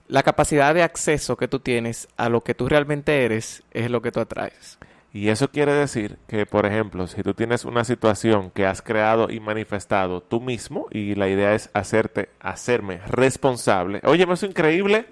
[0.09, 4.01] la capacidad de acceso que tú tienes a lo que tú realmente eres es lo
[4.01, 4.77] que tú atraes.
[5.15, 9.29] Y eso quiere decir que, por ejemplo, si tú tienes una situación que has creado
[9.29, 14.01] y manifestado tú mismo, y la idea es hacerte, hacerme responsable.
[14.05, 15.05] Oye, ¿me es increíble?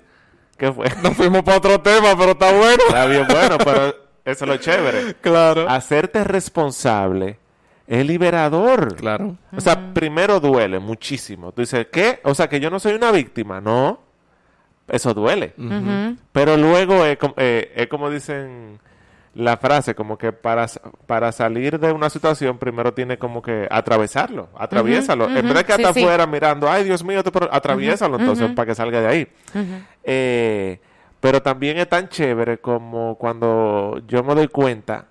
[0.58, 0.88] ¿Qué fue?
[1.04, 2.84] Nos fuimos para otro tema, pero está bueno.
[2.88, 5.14] Está bien bueno, pero eso es lo chévere.
[5.22, 5.70] Claro.
[5.70, 7.38] Hacerte responsable
[7.86, 8.96] es liberador.
[8.96, 9.38] Claro.
[9.56, 11.52] O sea, primero duele muchísimo.
[11.52, 12.22] Tú dices, ¿qué?
[12.24, 13.62] O sea, que yo no soy una víctima.
[13.62, 14.00] No.
[14.88, 15.54] Eso duele.
[16.32, 18.80] Pero luego es como, eh, es como dicen
[19.34, 20.68] la frase, como que para,
[21.08, 25.26] para salir de una situación primero tiene como que atravesarlo, atraviésalo.
[25.30, 26.02] En vez de que hasta sí.
[26.02, 29.28] afuera mirando, ay Dios mío, te atraviésalo entonces para que salga de ahí.
[30.04, 30.80] Eh,
[31.20, 35.06] pero también es tan chévere como cuando yo me doy cuenta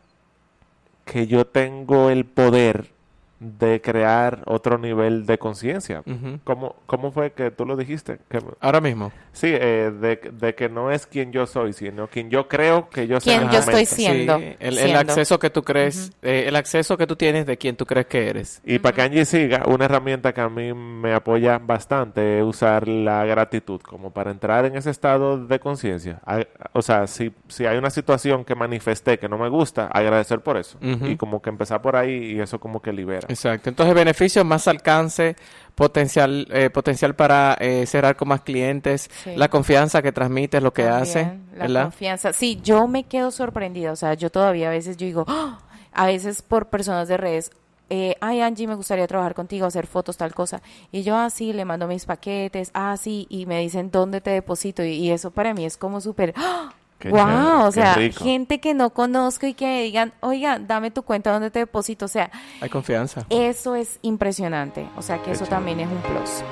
[1.05, 2.91] que yo tengo el poder
[3.39, 6.03] de crear otro nivel de conciencia.
[6.45, 8.19] ¿Cómo, ¿Cómo fue que tú lo dijiste?
[8.29, 9.13] Que- Ahora mismo.
[9.33, 13.07] Sí, eh, de, de que no es quien yo soy, sino quien yo creo que
[13.07, 13.35] yo soy.
[13.37, 14.39] Quien yo estoy siendo.
[14.39, 17.87] Sí, el, acceso que tú crees, eh, el acceso que tú tienes de quien tú
[17.87, 18.61] crees que eres.
[18.65, 22.89] Y para que Angie siga, una herramienta que a mí me apoya bastante es usar
[22.89, 26.21] la gratitud como para entrar en ese estado de conciencia.
[26.27, 30.41] A- O sea, si, si hay una situación que manifesté que no me gusta, agradecer
[30.41, 30.77] por eso.
[30.81, 33.27] Y como que empezar por ahí y eso como que libera.
[33.29, 33.69] Exacto.
[33.69, 35.37] Entonces, beneficios, más alcance,
[35.81, 39.35] potencial, eh, potencial para eh, cerrar con más clientes, Sí.
[39.35, 41.23] la confianza que transmites, lo que También, hace,
[41.57, 41.83] La ¿verdad?
[41.85, 42.33] confianza.
[42.35, 43.91] Sí, yo me quedo sorprendida.
[43.93, 45.59] O sea, yo todavía a veces yo digo, ¡Ah!
[45.95, 47.51] a veces por personas de redes,
[47.89, 50.61] eh, ay Angie, me gustaría trabajar contigo, hacer fotos, tal cosa.
[50.93, 54.85] Y yo así le mando mis paquetes, así, y me dicen dónde te deposito.
[54.85, 56.75] Y, y eso para mí es como súper, ¡ah!
[57.01, 60.91] Qué wow, chévere, o sea, gente que no conozco y que me digan, oiga, dame
[60.93, 62.05] tu cuenta donde te deposito.
[62.05, 63.25] O sea, Hay confianza.
[63.31, 64.87] eso es impresionante.
[64.97, 65.57] O sea, que Qué eso chévere.
[65.57, 66.43] también es un plus.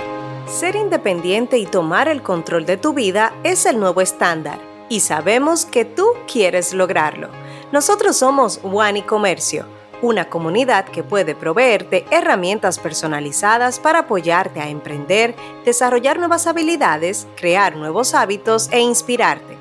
[0.52, 4.58] Ser independiente y tomar el control de tu vida es el nuevo estándar.
[4.90, 7.28] y sabemos que tú quieres lograrlo.
[7.72, 9.66] Nosotros somos One y Comercio,
[10.00, 15.34] una comunidad que puede proveerte herramientas personalizadas para apoyarte a emprender,
[15.66, 19.58] desarrollar nuevas habilidades, crear nuevos hábitos e inspirarte.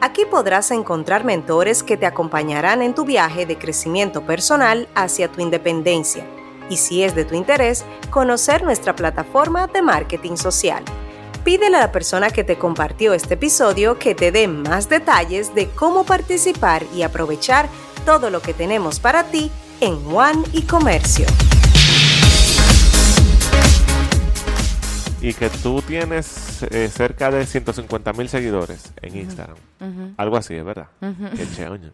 [0.00, 5.40] Aquí podrás encontrar mentores que te acompañarán en tu viaje de crecimiento personal hacia tu
[5.40, 6.26] independencia.
[6.68, 10.84] Y si es de tu interés, conocer nuestra plataforma de marketing social.
[11.44, 15.68] Pídele a la persona que te compartió este episodio que te dé más detalles de
[15.70, 17.68] cómo participar y aprovechar
[18.04, 21.26] todo lo que tenemos para ti en One y Comercio.
[25.22, 29.56] Y que tú tienes eh, cerca de 150 mil seguidores en Instagram.
[30.18, 30.88] Algo así, es verdad.
[31.00, 31.90] Qué cheoño.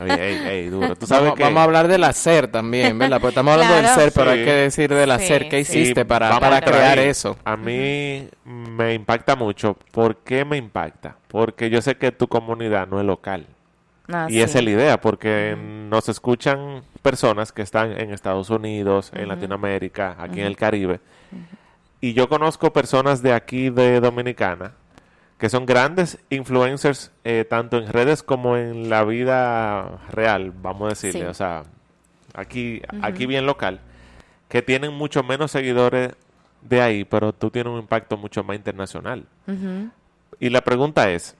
[0.00, 0.96] Ey, ey, duro.
[0.96, 1.42] Tú sabes Vamos, que...
[1.44, 3.18] vamos a hablar del hacer también, ¿verdad?
[3.20, 3.88] Porque estamos hablando Claro.
[3.88, 4.38] del ser, pero Sí.
[4.38, 5.42] hay que decir del hacer.
[5.42, 7.08] Sí, ¿Qué hiciste Y para, para crear ahí.
[7.08, 7.36] eso?
[7.44, 9.76] A mí me impacta mucho.
[9.92, 11.16] ¿Por qué me impacta?
[11.28, 13.46] Porque yo sé que tu comunidad no es local.
[14.12, 19.10] Ah, y esa es la idea, porque nos escuchan personas que están en Estados Unidos,
[19.14, 21.00] en Latinoamérica, aquí en el Caribe.
[22.04, 24.72] Y yo conozco personas de aquí, de Dominicana,
[25.38, 30.88] que son grandes influencers, eh, tanto en redes como en la vida real, vamos a
[30.90, 31.20] decirle.
[31.22, 31.26] Sí.
[31.26, 31.62] O sea,
[32.34, 33.80] aquí, aquí bien local,
[34.50, 36.10] que tienen mucho menos seguidores
[36.60, 39.24] de ahí, pero tú tienes un impacto mucho más internacional.
[40.38, 41.34] Y la pregunta es,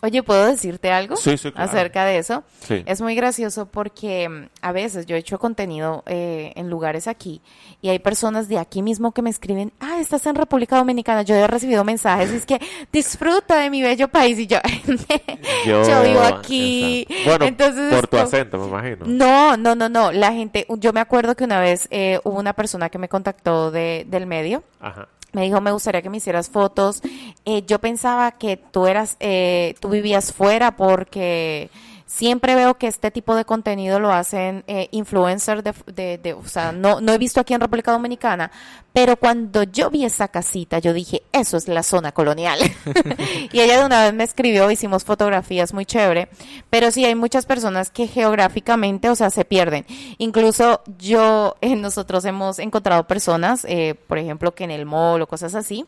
[0.00, 1.68] Oye, ¿puedo decirte algo Sí, sí, claro.
[1.68, 2.44] acerca de eso?
[2.60, 2.84] Sí.
[2.86, 7.40] Es muy gracioso porque mm, a veces yo he hecho contenido eh, en lugares aquí
[7.82, 11.22] y hay personas de aquí mismo que me escriben, ah, estás en República Dominicana.
[11.22, 12.60] Yo he recibido mensajes y es que
[12.92, 14.58] disfruta de mi bello país y yo,
[15.66, 17.00] yo, vivo aquí.
[17.08, 17.28] Exacto.
[17.30, 19.06] Bueno, Entonces, por tu como- acento, me imagino.
[19.06, 20.12] No, no, no, no.
[20.12, 23.70] La gente, yo me acuerdo que una vez eh, hubo una persona que me contactó
[23.72, 25.08] de, del medio Ajá.
[25.32, 27.02] Me dijo, me gustaría que me hicieras fotos.
[27.44, 31.70] Eh, yo pensaba que tú eras, eh, tú vivías fuera porque
[32.08, 36.72] siempre veo que este tipo de contenido lo hacen eh, influencers de, de, o sea,
[36.72, 38.50] no, no he visto aquí en República Dominicana,
[38.94, 42.58] pero cuando yo vi esa casita, yo dije, eso es la zona colonial.
[43.52, 46.30] y ella de una vez me escribió, hicimos fotografías muy chévere,
[46.70, 49.84] pero sí hay muchas personas que geográficamente, o sea, se pierden.
[50.16, 55.26] Incluso yo, eh, nosotros hemos encontrado personas, eh, por ejemplo, que en el mall o
[55.28, 55.84] cosas así,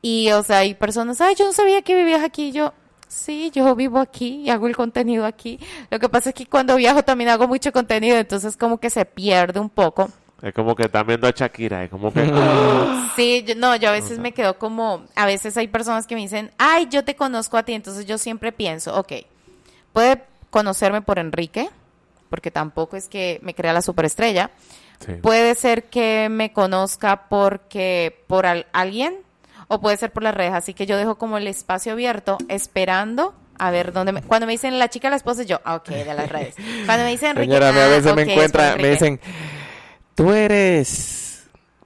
[0.00, 2.72] y, o sea, hay personas, ay, yo no sabía que vivías aquí, yo,
[3.08, 5.58] sí, yo vivo aquí y hago el contenido aquí.
[5.90, 9.04] Lo que pasa es que cuando viajo también hago mucho contenido, entonces como que se
[9.04, 10.08] pierde un poco.
[10.40, 12.22] Es como que están viendo a Shakira, es como que...
[13.16, 16.20] Sí, yo- no, yo a veces me quedo como, a veces hay personas que me
[16.20, 19.12] dicen, ay, yo te conozco a ti, entonces yo siempre pienso, ok,
[19.92, 21.68] puede conocerme por Enrique,
[22.30, 24.50] porque tampoco es que me crea la superestrella,
[25.04, 25.12] Sí.
[25.14, 29.16] puede ser que me conozca porque por al- alguien
[29.68, 33.34] o puede ser por las redes, así que yo dejo como el espacio abierto esperando
[33.58, 34.22] a ver dónde me...
[34.22, 36.54] Cuando me dicen la chica, la esposa, yo, ah, ok, de las redes.
[36.86, 39.20] Cuando me dicen Enrique, Señora, a ah, veces ok, me encuentran, me dicen,
[40.14, 41.27] tú eres...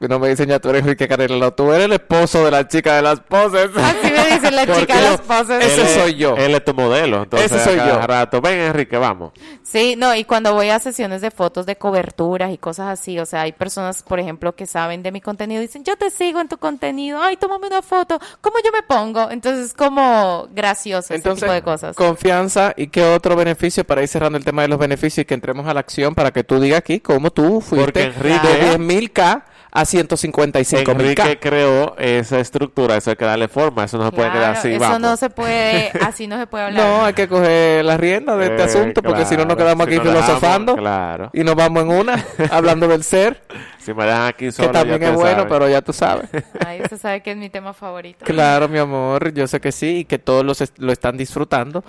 [0.08, 2.66] No me dicen ya tú eres Enrique Carrera, no, tú eres el esposo de la
[2.68, 3.70] chica de las poses.
[3.76, 5.00] Así me dicen la ¿Por chica, qué?
[5.02, 5.64] las poses.
[5.64, 6.36] Ese soy yo.
[6.36, 8.06] Él es tu modelo, entonces Ese soy a cada yo.
[8.06, 9.32] rato, ven Enrique, vamos.
[9.62, 13.26] Sí, no, y cuando voy a sesiones de fotos de coberturas y cosas así, o
[13.26, 16.40] sea, hay personas, por ejemplo, que saben de mi contenido y dicen, yo te sigo
[16.40, 19.30] en tu contenido, ay, tómame una foto, ¿cómo yo me pongo?
[19.30, 21.96] Entonces es como gracioso ese tipo de cosas.
[21.96, 25.34] confianza y qué otro beneficio para ir cerrando el tema de los beneficios y que
[25.34, 28.78] entremos a la acción para que tú digas aquí cómo tú fuiste Porque Enrique- de
[28.78, 29.42] 10.000K
[29.74, 30.90] a 155.000K.
[30.90, 34.58] Enrique creó esa estructura, eso hay que darle forma, eso no se puede quedar Claro,
[34.58, 35.00] así, eso vamos.
[35.00, 36.84] no se puede, así no se puede hablar.
[36.86, 39.64] No, hay que coger la rienda de este Eh, asunto porque si no nos claro,
[39.70, 41.30] quedamos si aquí dejamos, filosofando claro.
[41.32, 43.40] y nos vamos en una hablando del ser,
[43.78, 45.46] Si me dejan aquí que solo, también ya es bueno, sabes.
[45.52, 46.28] pero ya tú sabes.
[46.66, 48.24] Ay, usted sabe que es mi tema favorito.
[48.26, 51.82] Claro, mi amor, yo sé que sí y que todos los est- lo están disfrutando.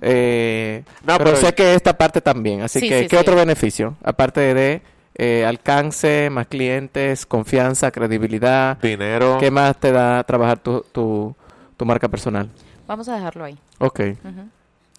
[0.00, 2.62] Eh, No, pero, pero- sé que esta parte también.
[2.62, 3.20] Así Sí, que, sí, ¿qué sí.
[3.20, 3.96] otro beneficio?
[4.02, 4.82] Aparte de
[5.18, 8.78] eh, alcance, más clientes, confianza, credibilidad.
[8.78, 9.36] Dinero.
[9.40, 11.34] ¿Qué más te da trabajar tu, tu,
[11.76, 12.48] tu marca personal?
[12.86, 13.58] Vamos a dejarlo ahí.
[13.78, 14.00] Ok.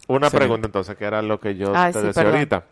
[0.08, 2.36] Una pregunta entonces, que era lo que yo Ay, te sí, decía perdón.
[2.38, 2.64] ahorita.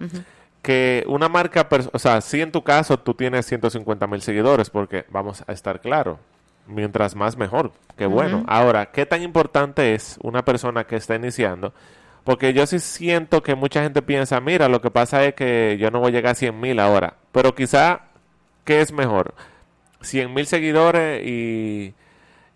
[0.61, 5.05] Que una marca, o sea, si en tu caso tú tienes 150 mil seguidores, porque
[5.09, 6.19] vamos a estar claro,
[6.67, 8.43] mientras más mejor, qué bueno.
[8.47, 11.73] Ahora, ¿qué tan importante es una persona que está iniciando?
[12.27, 15.91] Porque yo sí siento que mucha gente piensa, mira, lo que pasa es que yo
[15.91, 18.01] no voy a llegar a 100 mil ahora, pero quizá,
[18.65, 19.33] ¿qué es mejor?
[20.01, 21.93] 100 mil seguidores y,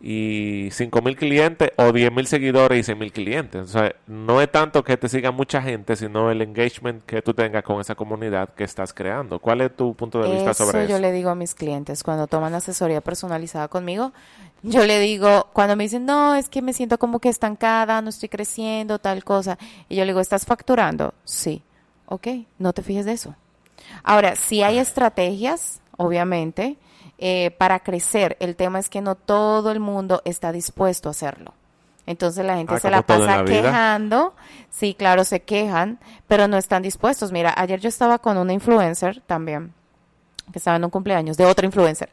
[0.01, 3.61] y 5 mil clientes o 10 mil seguidores y 100 mil clientes.
[3.61, 7.33] O sea, no es tanto que te siga mucha gente, sino el engagement que tú
[7.33, 9.39] tengas con esa comunidad que estás creando.
[9.39, 10.91] ¿Cuál es tu punto de vista sobre eso?
[10.91, 14.11] Yo le digo a mis clientes cuando toman asesoría personalizada conmigo,
[14.63, 18.09] yo le digo, cuando me dicen, no, es que me siento como que estancada, no
[18.09, 19.57] estoy creciendo, tal cosa.
[19.89, 21.13] Y yo le digo, ¿estás facturando?
[21.23, 21.63] Sí.
[22.05, 22.27] Ok,
[22.59, 23.35] no te fijes de eso.
[24.03, 26.77] Ahora, si hay estrategias, obviamente,
[27.23, 28.35] eh, para crecer.
[28.39, 31.53] El tema es que no todo el mundo está dispuesto a hacerlo.
[32.07, 34.33] Entonces la gente Ah, se la pasa la quejando.
[34.71, 37.31] Sí, claro, se quejan, pero no están dispuestos.
[37.31, 39.73] Mira, ayer yo estaba con una influencer también,
[40.51, 42.09] que estaba en un cumpleaños de otra influencer.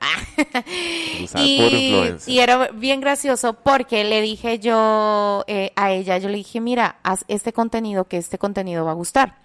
[2.27, 6.97] Y era bien gracioso porque le dije yo eh, a ella, yo le dije, mira,
[7.03, 9.37] haz este contenido, que este contenido va a gustar.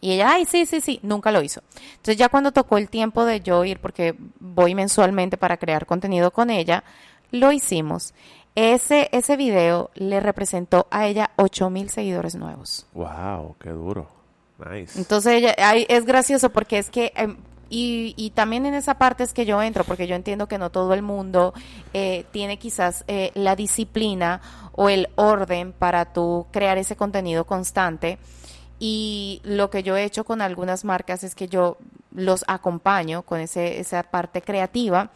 [0.00, 1.62] Y ella, ay, sí, sí, sí, nunca lo hizo.
[1.96, 6.30] Entonces ya cuando tocó el tiempo de yo ir, porque voy mensualmente para crear contenido
[6.30, 6.84] con ella,
[7.30, 8.12] lo hicimos.
[8.54, 12.86] Ese, ese video le representó a ella 8 mil seguidores nuevos.
[12.92, 14.08] Wow, qué duro.
[14.58, 14.98] Nice.
[14.98, 17.36] Entonces ella, ay, es gracioso porque es que, em,
[17.70, 20.70] y, y también en esa parte es que yo entro, porque yo entiendo que no
[20.70, 21.54] todo el mundo
[21.92, 24.40] eh, tiene quizás eh, la disciplina
[24.72, 28.18] o el orden para tú crear ese contenido constante.
[28.78, 31.78] Y lo que yo he hecho con algunas marcas es que yo
[32.12, 35.10] los acompaño con ese, esa parte creativa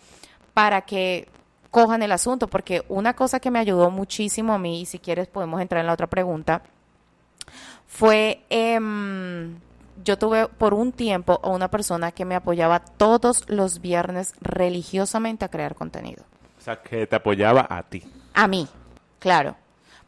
[0.54, 1.28] para que
[1.70, 5.28] cojan el asunto, porque una cosa que me ayudó muchísimo a mí, y si quieres
[5.28, 6.62] podemos entrar en la otra pregunta,
[7.86, 9.58] fue, em,
[10.04, 15.44] yo tuve por un tiempo a una persona que me apoyaba todos los viernes religiosamente
[15.44, 16.24] a crear contenido.
[16.58, 18.02] O sea, que te apoyaba a ti.
[18.34, 18.68] A mí,
[19.18, 19.56] claro.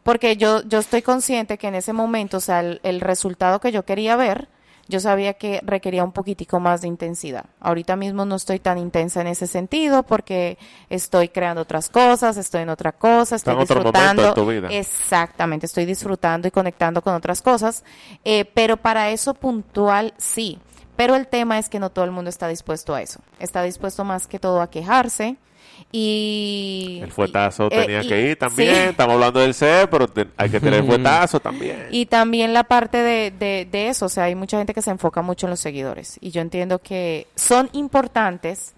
[0.03, 3.71] Porque yo, yo estoy consciente que en ese momento, o sea, el, el resultado que
[3.71, 4.47] yo quería ver,
[4.91, 7.45] yo sabía que requería un poquitico más de intensidad.
[7.59, 12.61] Ahorita mismo no estoy tan intensa en ese sentido porque estoy creando otras cosas, estoy
[12.61, 14.23] en otra cosa, Está estoy otro disfrutando.
[14.23, 14.67] de tu vida.
[14.69, 17.83] Exactamente, estoy disfrutando y conectando con otras cosas.
[18.23, 20.59] eh, pero para eso puntual sí.
[20.97, 23.21] Pero el tema es que no todo el mundo está dispuesto a eso.
[23.39, 25.37] Está dispuesto más que todo a quejarse
[25.91, 26.99] y...
[27.03, 28.73] El fuetazo y- eh, tenía y- que ir también.
[28.75, 28.81] sí.
[28.89, 31.87] Estamos hablando del C, pero te- hay que tener el fuetazo también.
[31.91, 34.91] Y también la parte de, de, de eso, o sea, hay mucha gente que se
[34.91, 38.73] enfoca mucho en los seguidores y yo entiendo que son importantes,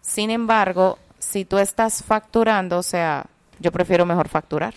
[0.00, 3.26] sin embargo, si tú estás facturando, o sea,
[3.60, 4.74] yo prefiero mejor facturar.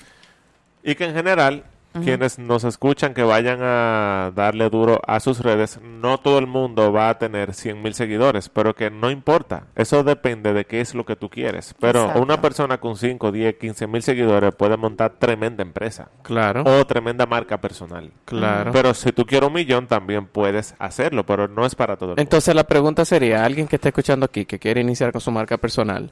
[0.83, 5.79] Y que en general, quienes nos escuchan que vayan a darle duro a sus redes,
[5.81, 9.67] no todo el mundo va a tener 100 mil seguidores, pero que no importa.
[9.75, 11.75] Eso depende de qué es lo que tú quieres.
[11.79, 12.21] Pero Exacto.
[12.21, 17.25] una persona con 5, 10, 15 mil seguidores puede montar tremenda empresa Claro, o tremenda
[17.25, 18.11] marca personal.
[18.25, 18.71] claro.
[18.71, 22.11] Pero si tú quieres un millón, también puedes hacerlo, pero no es para todo el
[22.11, 22.21] mundo.
[22.21, 25.57] Entonces la pregunta sería, alguien que está escuchando aquí, que quiere iniciar con su marca
[25.57, 26.11] personal,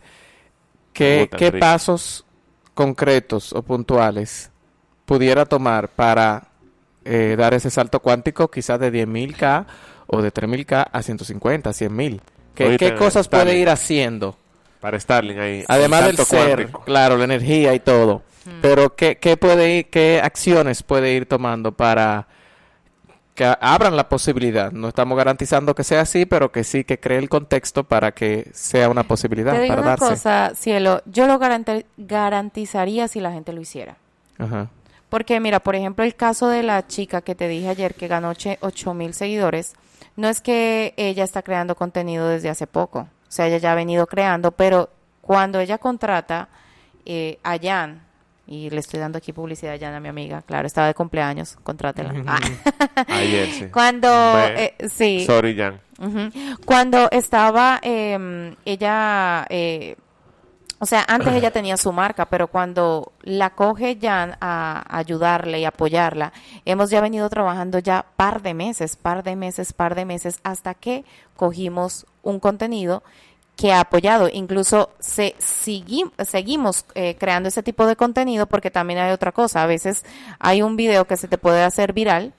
[0.93, 1.59] ¿qué, Puta, qué Enrique.
[1.61, 2.25] pasos
[2.73, 4.51] concretos o puntuales
[5.09, 6.43] pudiera tomar para
[7.03, 9.65] eh, dar ese salto cuántico quizás de 10.000K
[10.05, 12.19] o de 3.000K a 150, 100.000?
[12.53, 14.35] ¿Qué, qué cosas puede ir haciendo?
[14.79, 15.63] Para Starling ahí.
[15.67, 16.83] Además el del ser, cuántico.
[16.85, 18.21] claro, la energía y todo.
[18.61, 22.27] Pero ¿qué, qué puede ir, qué acciones puede ir tomando para
[23.35, 24.71] que abran la posibilidad?
[24.71, 28.49] No estamos garantizando que sea así, pero que sí que cree el contexto para que
[28.53, 30.05] sea una posibilidad Te digo para una darse.
[30.05, 33.95] cosa, cielo, yo lo garanti- garantizaría si la gente lo hiciera.
[34.37, 34.67] Ajá.
[35.09, 38.31] Porque mira, por ejemplo, el caso de la chica que te dije ayer que ganó
[38.31, 39.73] 8 mil seguidores,
[40.15, 43.75] no es que ella está creando contenido desde hace poco, o sea, ella ya ha
[43.75, 44.89] venido creando, pero
[45.21, 46.49] cuando ella contrata
[47.05, 48.01] eh, a Jan,
[48.45, 51.57] y le estoy dando aquí publicidad a Jan, a mi amiga, claro, estaba de cumpleaños,
[51.63, 52.13] contrátela.
[52.25, 52.39] Ah.
[53.07, 53.65] Ayer, sí.
[53.71, 55.79] Cuando, eh, sí, Sorry, Jan.
[56.65, 59.95] Cuando estaba eh, ella, eh,
[60.79, 65.65] o sea, antes ella tenía su marca, pero cuando la coge Jan a ayudarle y
[65.65, 66.33] apoyarla,
[66.65, 70.73] hemos ya venido trabajando ya par de meses, par de meses, par de meses, hasta
[70.73, 71.03] que
[71.35, 73.03] cogimos un contenido
[73.55, 74.29] que ha apoyado.
[74.31, 79.63] Incluso se, segui- seguimos eh, creando ese tipo de contenido porque también hay otra cosa.
[79.63, 80.05] A veces
[80.39, 82.33] hay un video que se te puede hacer viral.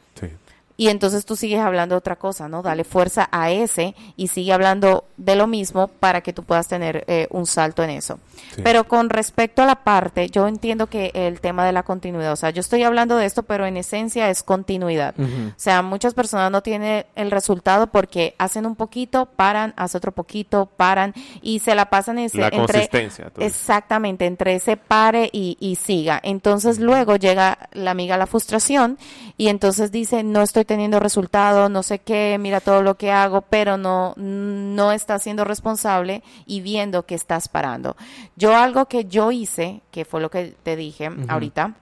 [0.80, 2.62] Y entonces tú sigues hablando de otra cosa, ¿no?
[2.62, 7.04] Dale fuerza a ese y sigue hablando de lo mismo para que tú puedas tener
[7.06, 8.18] eh, un salto en eso.
[8.56, 8.62] Sí.
[8.64, 12.36] Pero con respecto a la parte, yo entiendo que el tema de la continuidad, o
[12.36, 15.14] sea, yo estoy hablando de esto, pero en esencia es continuidad.
[15.20, 20.12] O sea, muchas personas no tienen el resultado porque hacen un poquito, paran, hacen otro
[20.12, 21.12] poquito, paran
[21.42, 23.30] y se la pasan en ese- La entre consistencia.
[23.38, 26.18] Exactamente, entre ese pare y, y siga.
[26.22, 28.96] Entonces luego llega la amiga la frustración
[29.36, 33.40] y entonces dice, no estoy teniendo resultado, no sé qué, mira todo lo que hago,
[33.40, 37.96] pero no, no estás siendo responsable y viendo que estás parando.
[38.36, 41.74] Yo algo que yo hice, que fue lo que te dije ahorita,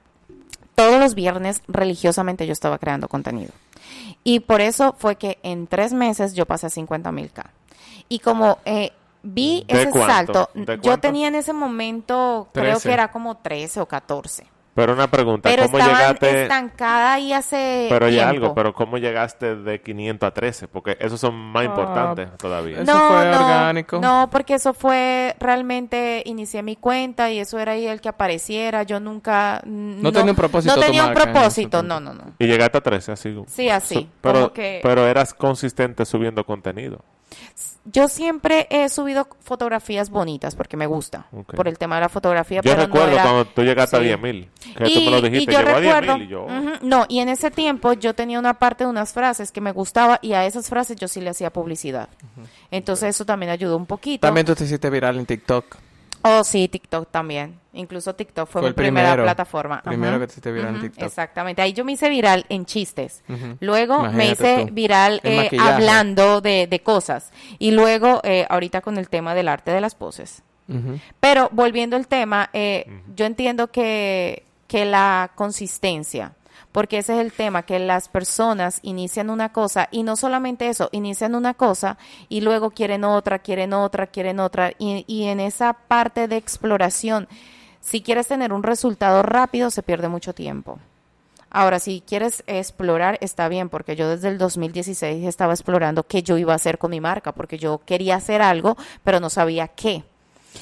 [0.74, 3.52] todos los viernes religiosamente yo estaba creando contenido.
[4.24, 7.50] Y por eso fue que en tres meses yo pasé a 50 mil K.
[8.08, 10.48] Y como eh, vi ese salto,
[10.80, 14.46] yo tenía en ese momento, creo que era como 13 o 14.
[14.78, 16.42] Pero una pregunta, pero ¿cómo llegaste?
[16.42, 20.68] estancada ahí hace Pero ya algo, pero ¿cómo llegaste de 500 a 13?
[20.68, 22.82] Porque esos son más ah, importantes todavía.
[22.82, 23.98] Eso no, fue no, orgánico.
[23.98, 28.84] No, porque eso fue realmente inicié mi cuenta y eso era ahí el que apareciera.
[28.84, 30.76] Yo nunca no, tenía un propósito.
[30.76, 32.34] No tenía un propósito, no, no, no.
[32.38, 33.36] Y llegaste a 13 así.
[33.48, 34.08] Sí, así.
[34.20, 37.02] pero, pero eras consistente subiendo contenido.
[37.90, 41.26] Yo siempre he subido fotografías bonitas porque me gusta,
[41.56, 42.60] por el tema de la fotografía.
[42.62, 46.16] Yo recuerdo cuando tú llegaste a 10.000, que tú me lo dijiste, yo recuerdo, a
[46.18, 46.46] 10.000 y yo...
[46.82, 50.18] No, y en ese tiempo yo tenía una parte de unas frases que me gustaba
[50.20, 52.10] y a esas frases yo sí le hacía publicidad.
[52.70, 54.26] Entonces eso también ayudó un poquito.
[54.26, 55.87] También tú te hiciste viral en TikTok.
[56.22, 57.58] Oh, sí, TikTok también.
[57.72, 59.82] Incluso TikTok fue, mi primera plataforma.
[59.82, 61.04] Primero que te hiciste viral en TikTok.
[61.04, 61.62] Exactamente.
[61.62, 63.22] Ahí yo me hice viral en chistes.
[63.60, 67.30] Luego me hice viral eh, hablando de, cosas.
[67.58, 70.42] Y luego, eh, ahorita con el tema del arte de las poses.
[71.20, 76.32] Pero volviendo al tema, eh, yo entiendo que, que la consistencia
[76.72, 80.88] porque ese es el tema, que las personas inician una cosa y no solamente eso,
[80.92, 81.98] inician una cosa
[82.28, 87.28] y luego quieren otra, quieren otra, quieren otra y, en esa parte de exploración,
[87.80, 90.78] si quieres tener un resultado rápido, se pierde mucho tiempo.
[91.50, 96.36] Ahora, si quieres explorar, está bien, porque yo desde el 2016 estaba explorando qué yo
[96.36, 100.04] iba a hacer con mi marca, porque yo quería hacer algo, pero no sabía qué.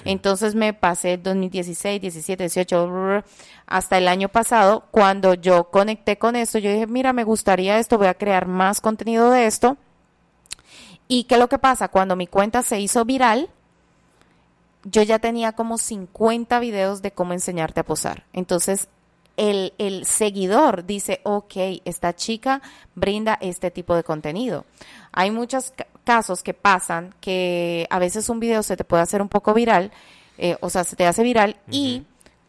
[0.05, 3.25] Entonces me pasé 2016, 17, 18,
[3.67, 7.99] hasta el año pasado, cuando yo conecté con esto, yo dije, mira, me gustaría esto,
[7.99, 9.77] voy a crear más contenido de esto.
[11.09, 11.89] ¿Y qué es lo que pasa?
[11.89, 13.49] Cuando mi cuenta se hizo viral,
[14.85, 18.25] yo ya tenía como 50 videos de cómo enseñarte a posar.
[18.33, 18.89] Entonces,
[19.37, 22.63] el, el, seguidor dice, ok, esta chica
[22.95, 24.65] brinda este tipo de contenido.
[25.13, 25.73] Hay muchos
[26.07, 29.91] casos que pasan que a veces un video se te puede hacer un poco viral,
[30.39, 32.05] eh, o sea, se te hace viral y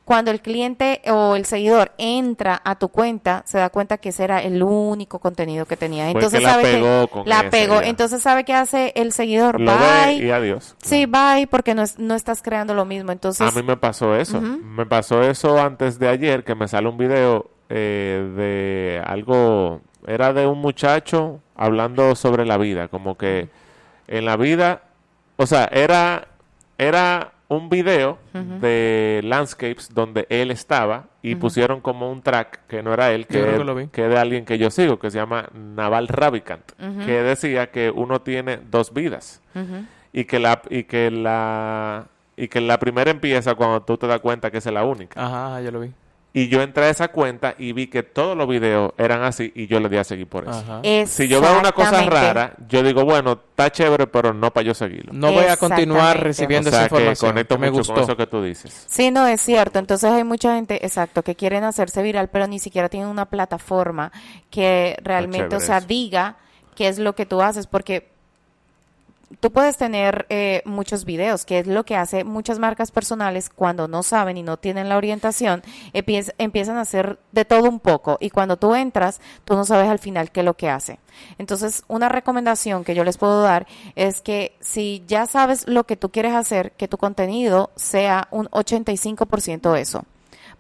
[0.08, 4.24] cuando el cliente o el seguidor entra a tu cuenta, se da cuenta que ese
[4.24, 6.10] era el único contenido que tenía.
[6.10, 7.82] Entonces la sabe pegó que la pegó.
[7.82, 9.58] Entonces sabe qué hace el seguidor.
[9.58, 10.14] bye.
[10.14, 10.78] y adiós.
[10.82, 13.12] Sí, bye, porque no, no estás creando lo mismo.
[13.12, 14.40] Entonces a mí me pasó eso.
[14.40, 19.82] Me pasó eso antes de ayer que me sale un video eh, de algo.
[20.08, 23.50] Era de un muchacho hablando sobre la vida, como que
[24.08, 24.82] en la vida,
[25.36, 26.28] o sea, era
[26.78, 32.94] era un video de landscapes donde él estaba y pusieron como un track que no
[32.94, 36.72] era él, que, es, que de alguien que yo sigo, que se llama Naval Ravikant,
[37.06, 39.42] que decía que uno tiene dos vidas
[40.14, 42.06] y que la y que la
[42.36, 45.24] y que la primera empieza cuando tú te das cuenta que es la única.
[45.24, 45.92] Ajá, yo lo vi.
[46.38, 49.66] Y yo entré a esa cuenta y vi que todos los videos eran así y
[49.66, 50.82] yo le di a seguir por eso.
[51.08, 54.76] Si yo veo una cosa rara, yo digo, bueno, está chévere, pero no para yo
[54.76, 55.14] seguirlo.
[55.14, 57.16] No voy a continuar recibiendo esa información.
[57.16, 58.86] Que conecto me mucho con eso que tú dices.
[58.88, 59.80] Sí, no, es cierto.
[59.80, 64.12] Entonces hay mucha gente, exacto, que quieren hacerse viral, pero ni siquiera tienen una plataforma
[64.52, 66.38] que realmente, o sea, diga
[66.76, 68.12] qué es lo que tú haces, porque
[69.40, 73.88] tú puedes tener eh, muchos videos, que es lo que hace muchas marcas personales cuando
[73.88, 75.64] no saben y no tienen la orientación,
[75.94, 80.00] empiezan a hacer de todo un poco y cuando tú entras, tú no sabes al
[80.00, 81.00] final qué es lo que hace.
[81.38, 85.98] Entonces, una recomendación que yo les puedo dar es que si ya sabes lo que
[85.98, 90.06] tú quieres hacer, que tu contenido sea un 85% eso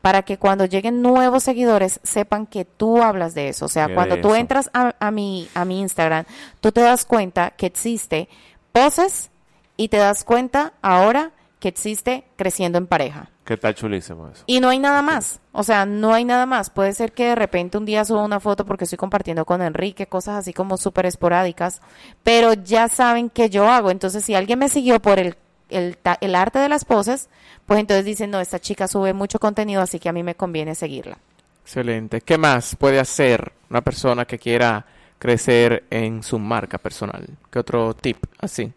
[0.01, 3.65] para que cuando lleguen nuevos seguidores sepan que tú hablas de eso.
[3.65, 6.25] O sea, cuando tú entras a, a, mi, a mi Instagram,
[6.61, 8.29] tú te das cuenta que existe
[8.77, 9.31] poses
[9.75, 13.29] y te das cuenta ahora que existe creciendo en pareja.
[13.43, 14.43] Que está chulísimo eso.
[14.45, 15.39] Y no hay nada más.
[15.51, 16.69] O sea, no hay nada más.
[16.69, 20.05] Puede ser que de repente un día suba una foto porque estoy compartiendo con Enrique,
[20.05, 21.81] cosas así como súper esporádicas,
[22.23, 23.89] pero ya saben que yo hago.
[23.89, 25.35] Entonces, si alguien me siguió por el,
[25.69, 27.29] el, el arte de las poses,
[27.65, 30.75] pues entonces dicen, no, esta chica sube mucho contenido, así que a mí me conviene
[30.75, 31.17] seguirla.
[31.63, 32.21] Excelente.
[32.21, 34.85] ¿Qué más puede hacer una persona que quiera
[35.19, 37.27] crecer en su marca personal?
[37.51, 38.73] ¿Qué otro tip así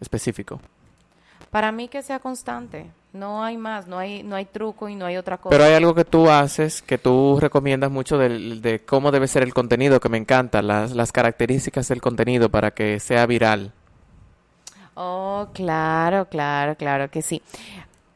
[0.00, 0.60] específico?
[1.50, 2.90] Para mí que sea constante.
[3.12, 5.50] No hay más, no hay, no hay truco y no hay otra cosa.
[5.50, 9.42] Pero hay algo que tú haces, que tú recomiendas mucho de, de cómo debe ser
[9.42, 13.72] el contenido, que me encanta, las, las características del contenido para que sea viral.
[14.94, 17.42] Oh, claro, claro, claro que sí.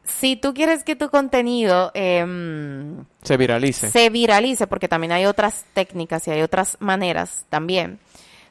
[0.05, 3.91] Si tú quieres que tu contenido em, Se viralice.
[3.91, 7.99] se viralice, porque también hay otras técnicas y hay otras maneras también,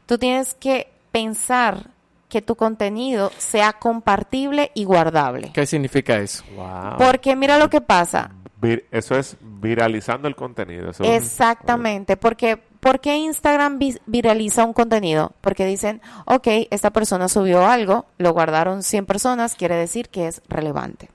[0.05, 1.87] tú tienes que pensar
[2.29, 5.51] que tu contenido sea compartible y guardable.
[5.53, 6.43] ¿Qué significa eso?
[6.55, 6.97] Wow.
[6.97, 8.31] Porque mira lo que pasa.
[8.59, 10.89] Vir- eso es viralizando el contenido.
[10.89, 15.33] Eso es- Exactamente, porque ¿por qué Instagram vi- viraliza un contenido?
[15.41, 20.41] Porque dicen, ok, esta persona subió algo, lo guardaron 100 personas, quiere decir que es
[20.49, 21.09] relevante.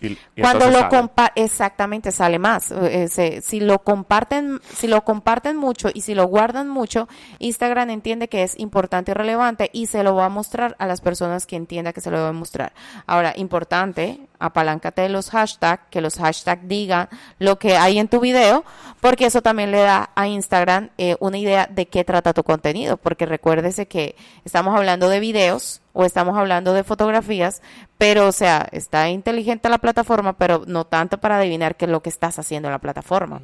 [0.00, 2.70] Y- y Cuando lo compa exactamente sale más.
[2.70, 7.90] Eh, se- si lo comparten, si lo comparten mucho y si lo guardan mucho, Instagram
[7.90, 11.46] entiende que es importante y relevante y se lo va a mostrar a las personas
[11.46, 12.72] que entienda que se lo deben mostrar.
[13.06, 18.20] Ahora, importante, apaláncate de los hashtags, que los hashtags digan lo que hay en tu
[18.20, 18.64] video,
[19.00, 22.96] porque eso también le da a Instagram eh, una idea de qué trata tu contenido,
[22.96, 27.60] porque recuérdese que estamos hablando de videos o estamos hablando de fotografías,
[27.98, 32.02] pero o sea, está inteligente la plataforma, pero no tanto para adivinar qué es lo
[32.02, 33.42] que estás haciendo en la plataforma.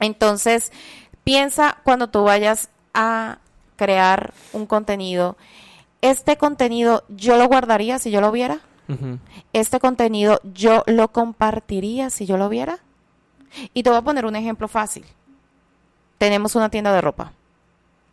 [0.00, 0.72] Entonces,
[1.22, 3.38] piensa cuando tú vayas a
[3.76, 5.36] crear un contenido,
[6.02, 8.58] este contenido yo lo guardaría si yo lo viera,
[9.52, 12.78] este contenido yo lo compartiría si yo lo viera.
[13.72, 15.04] Y te voy a poner un ejemplo fácil.
[16.18, 17.32] Tenemos una tienda de ropa.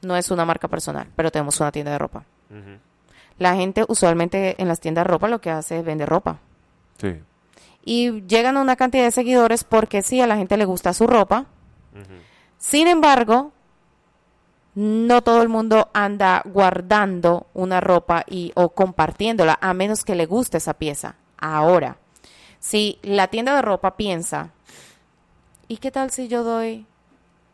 [0.01, 2.23] No es una marca personal, pero tenemos una tienda de ropa.
[3.37, 6.39] La gente usualmente en las tiendas de ropa lo que hace es vender ropa.
[6.97, 7.15] Sí.
[7.83, 11.05] Y llegan a una cantidad de seguidores porque sí, a la gente le gusta su
[11.05, 11.45] ropa.
[12.57, 13.51] Sin embargo,
[14.73, 20.25] no todo el mundo anda guardando una ropa y o compartiéndola a menos que le
[20.25, 21.15] guste esa pieza.
[21.37, 21.97] Ahora,
[22.59, 24.51] si la tienda de ropa piensa,
[25.67, 26.85] ¿y qué tal si yo doy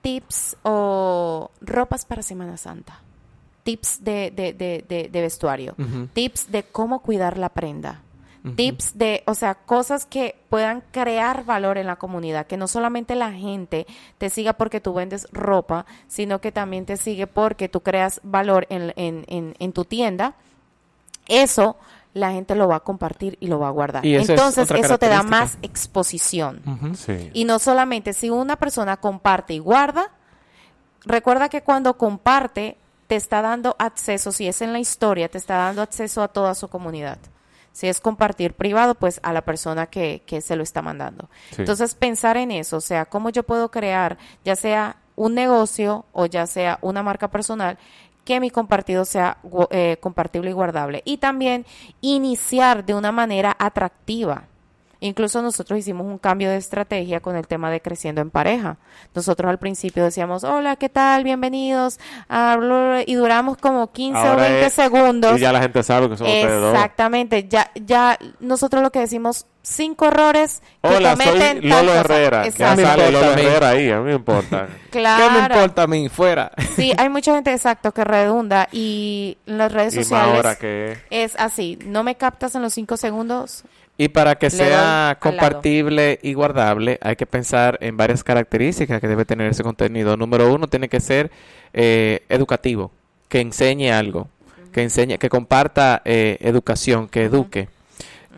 [0.02, 3.02] tips o ropas para Semana Santa?
[3.72, 5.76] Tips de, de, de, de, de vestuario,
[6.14, 8.02] tips de cómo cuidar la prenda,
[8.56, 13.16] tips de, o sea, cosas que puedan crear valor en la comunidad, que no solamente
[13.16, 17.80] la gente te siga porque tú vendes ropa, sino que también te sigue porque tú
[17.80, 20.34] creas valor en, en, en, en tu tienda,
[21.30, 21.78] eso
[22.14, 24.06] la gente lo va a compartir y lo va a guardar.
[24.06, 26.62] Es Entonces, otra eso te da más exposición.
[26.96, 27.30] Sí.
[27.34, 30.12] Y no solamente, si una persona comparte y guarda,
[31.06, 32.78] recuerda que cuando comparte,
[33.12, 36.56] te está dando acceso, si es en la historia, te está dando acceso a toda
[36.56, 37.18] su comunidad.
[37.74, 41.30] Si es compartir privado, pues a la persona que, que se lo está mandando.
[41.50, 41.58] Sí.
[41.58, 46.26] Entonces, pensar en eso, o sea, cómo yo puedo crear, ya sea un negocio o
[46.26, 47.78] ya sea una marca personal,
[48.24, 49.40] que mi compartido sea
[49.72, 51.02] eh, compartible y guardable.
[51.04, 51.66] Y también
[52.00, 54.46] iniciar de una manera atractiva.
[55.04, 58.78] Incluso nosotros hicimos un cambio de estrategia con el tema de creciendo en pareja.
[59.16, 61.24] Nosotros al principio decíamos, hola, ¿qué tal?
[61.24, 62.00] Bienvenidos.
[62.30, 65.38] Ah, bla, bla, bla, y duramos como 15 o Ahora 20 es- segundos.
[65.38, 66.74] Y ya la gente sabe que ustedes dos.
[66.76, 71.94] Exactamente, ya, ya nosotros lo que decimos, cinco errores que Hola, cometen soy Lolo.
[71.96, 72.48] Herrera.
[72.48, 73.42] Ya sale importa Lolo a mí.
[73.42, 74.68] Herrera ahí, a mí me importa.
[74.92, 75.24] Claro.
[75.30, 76.10] ¿Qué me importa a mí?
[76.10, 76.52] Fuera.
[76.76, 80.98] Sí, hay mucha gente exacto que redunda y en las redes y sociales ahora que...
[81.10, 83.64] es así, no me captas en los cinco segundos.
[84.04, 85.20] Y para que Le sea lado.
[85.20, 90.18] compartible y guardable, hay que pensar en varias características que debe tener ese contenido.
[90.18, 91.30] Número uno, tiene que ser
[91.74, 92.92] eh, educativo,
[93.30, 94.28] que enseñe algo,
[94.72, 97.70] que enseñe, que comparta eh, educación, que eduque,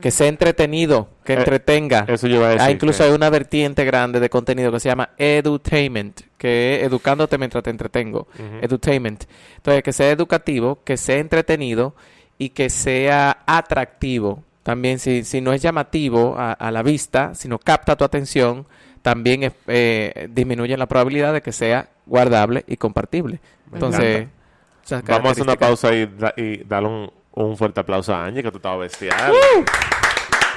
[0.01, 2.05] que sea entretenido, que Eh, entretenga.
[2.09, 2.61] Eso yo iba a decir.
[2.67, 6.83] Ah, incluso que- hay una vertiente grande de contenido que se llama edutainment, que es
[6.83, 8.27] educándote mientras te entretengo.
[8.61, 9.23] Edutainment.
[9.55, 11.95] Entonces, que sea educativo, que sea entretenido
[12.37, 14.43] y que sea atractivo.
[14.63, 18.65] También, si, si no es llamativo a, a la vista, si no capta tu atención,
[19.01, 23.41] también es- eh, disminuye la probabilidad de que sea guardable y compartible.
[23.69, 24.27] Me Entonces,
[25.07, 28.43] Vamos a hacer una pausa y, da- y darle un, un fuerte aplauso a Angie,
[28.43, 29.33] que tú estabas bestial.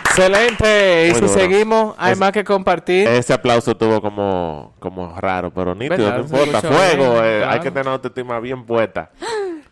[0.04, 1.07] Excelente.
[1.09, 1.32] Y Muy si duro.
[1.32, 3.07] seguimos, hay Es- más que compartir.
[3.09, 6.61] Ese aplauso tuvo como, como raro, pero nítido, no importa.
[6.62, 9.11] Fuego, eh, hay que tener autoestima bien puesta.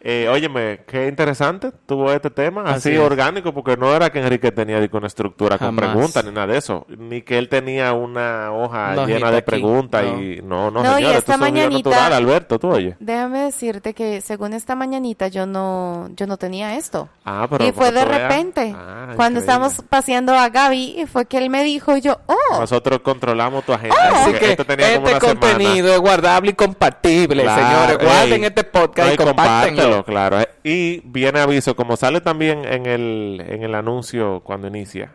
[0.06, 3.00] Eh, óyeme, qué interesante tuvo este tema, así, Así es.
[3.00, 5.92] orgánico, porque no era que Enrique tenía una estructura con Jamás.
[5.92, 10.04] preguntas ni nada de eso, ni que él tenía una hoja Una llena de preguntas
[10.04, 10.20] no.
[10.20, 12.96] y no, no, No, esta esto es mañanita- natural, Alberto, tú oye.
[13.00, 17.08] Déjame decirte que según esta mañanita yo no, yo no tenía esto.
[17.24, 18.74] Ah, pero y fue de repente.
[18.76, 22.60] Ah, Cuando estábamos paseando a Gaby, y fue que él me dijo, y yo, oh,
[22.60, 23.96] Nosotros controlamos tu agenda.
[24.12, 25.40] Así porque que esto tenía como este una semana.
[25.56, 28.06] contenido es guardable y compartible, Claro, señores.
[28.06, 28.44] Guarden ey.
[28.48, 30.40] este podcast No, y compártelo, claro.
[30.40, 35.12] Eh, Y viene aviso, como sale también en el, en el anuncio cuando inicia,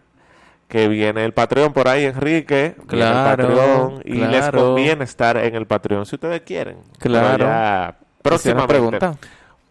[0.67, 2.75] que viene el Patreon por ahí, Enrique.
[2.77, 6.77] el Claro, Patreon, y les conviene estar en el Patreon si ustedes quieren.
[6.99, 7.45] Claro.
[7.45, 8.73] Ya próximamente.
[8.73, 9.15] pregunta.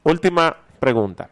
[0.03, 1.31] Última pregunta.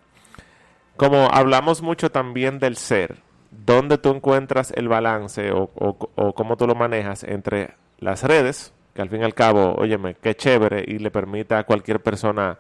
[0.97, 3.17] Como hablamos mucho también del ser,
[3.51, 8.73] ¿dónde tú encuentras el balance o, o, o cómo tú lo manejas entre las redes,
[8.95, 12.59] que al fin y al cabo, óyeme, qué chévere y le permite a cualquier persona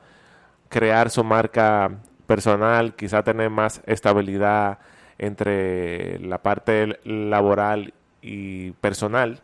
[0.68, 1.90] crear su marca
[2.26, 4.78] personal, quizá tener más estabilidad
[5.18, 9.40] entre la parte laboral y personal,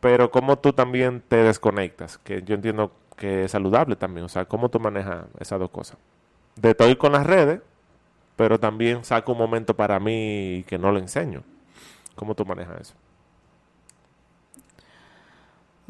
[0.00, 4.46] pero cómo tú también te desconectas, que yo entiendo que es saludable también, o sea,
[4.46, 5.98] cómo tú manejas esas dos cosas.
[6.56, 7.60] De estoy con las redes,
[8.36, 11.42] pero también saco un momento para mí que no lo enseño.
[12.14, 12.94] ¿Cómo tú manejas eso?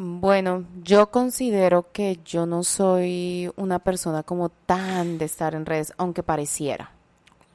[0.05, 5.93] Bueno, yo considero que yo no soy una persona como tan de estar en redes,
[5.97, 6.91] aunque pareciera.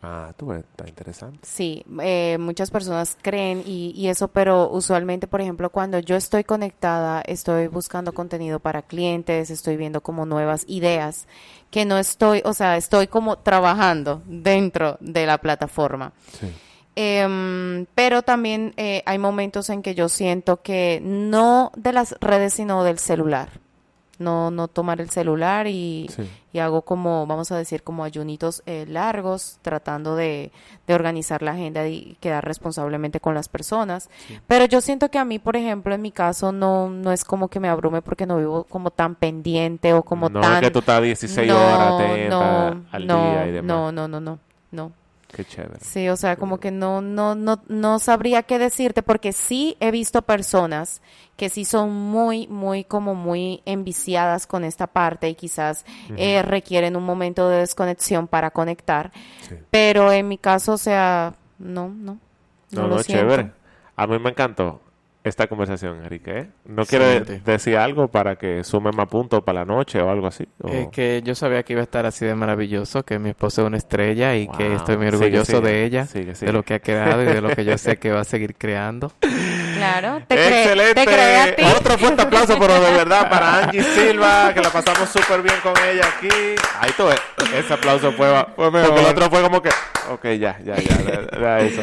[0.01, 1.39] Ah, tú está interesante.
[1.41, 6.45] Sí, eh, muchas personas creen y, y, eso, pero usualmente, por ejemplo, cuando yo estoy
[6.45, 11.27] conectada, estoy buscando contenido para clientes, estoy viendo como nuevas ideas,
[11.69, 16.13] que no estoy, o sea, estoy como trabajando dentro de la plataforma.
[16.39, 16.47] Sí.
[16.99, 22.55] Eh, pero también eh, hay momentos en que yo siento que no de las redes,
[22.55, 23.49] sino del celular.
[24.19, 26.27] No, no tomar el celular y, Sí.
[26.51, 30.51] y hago como, vamos a decir, como ayunitos eh, largos, tratando de,
[30.87, 34.09] de organizar la agenda y quedar responsablemente con las personas.
[34.47, 37.47] Pero yo siento que a mí, por ejemplo, en mi caso, no, no es como
[37.47, 40.55] que me abrume porque no vivo como tan pendiente o como no tan...
[40.55, 42.29] es que tú estás 16 No, horas atenta
[42.73, 43.67] no, al no, día y demás.
[43.67, 44.39] no, no, no, no,
[44.71, 44.91] no.
[45.37, 45.79] Qué chévere.
[45.81, 49.91] Sí, o sea, como que no, no, no, no sabría qué decirte porque sí he
[49.91, 50.99] visto personas
[51.35, 55.85] que sí son muy, muy, como muy enviciadas con esta parte y quizás
[56.17, 59.11] eh, requieren un momento de desconexión para conectar.
[59.47, 59.53] Sí.
[59.69, 62.17] Pero en mi caso, o sea, no, no.
[62.71, 63.51] No, No, no, chévere.
[63.95, 64.81] A mí me encantó
[65.27, 66.37] esta conversación, Enrique.
[66.39, 66.49] ¿eh?
[66.65, 70.47] ¿No quiere decir algo para que sume más puntos para la noche o algo así?
[70.61, 73.61] ¿O- Es que yo sabía que iba a estar así de maravilloso, que mi esposa
[73.61, 74.75] es una estrella y que Wow.
[74.77, 75.61] estoy muy Sigue, orgulloso sigue.
[75.69, 76.47] de ella, Sigue, sigue.
[76.47, 78.55] de lo que ha creado y de lo que yo sé que va a seguir
[78.55, 79.11] creando.
[79.75, 80.93] Claro, te cree, Excelente.
[80.95, 81.63] te cree a ti.
[81.77, 85.73] Otro fuerte aplauso, pero de verdad para Angie Silva, que la pasamos súper bien con
[85.89, 86.29] ella aquí.
[86.79, 87.21] Ahí tú ves.
[87.55, 89.11] Ese aplauso fue, Fue porque el mejor.
[89.11, 89.69] otro fue como que,
[90.11, 91.81] ok, ya, ya, ya, ya, ya, eso.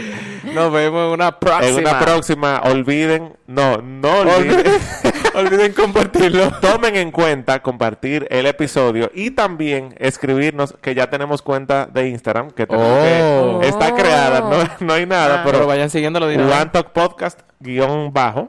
[0.54, 1.68] Nos vemos en una próxima.
[1.68, 4.64] En una próxima, olviden, no, no olviden.
[5.34, 6.48] Olviden, compartirlo.
[6.60, 12.52] Tomen en cuenta compartir el episodio y también escribirnos que ya tenemos cuenta de Instagram
[12.52, 13.58] que, Oh.
[13.60, 16.66] que está creada, no, no hay nada, Ah, pero, pero vayan siguiéndolo de una One.
[16.72, 18.48] Talk Podcast guion bajo.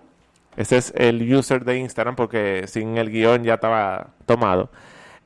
[0.58, 4.70] Ese es el user de Instagram porque sin el guion ya estaba tomado.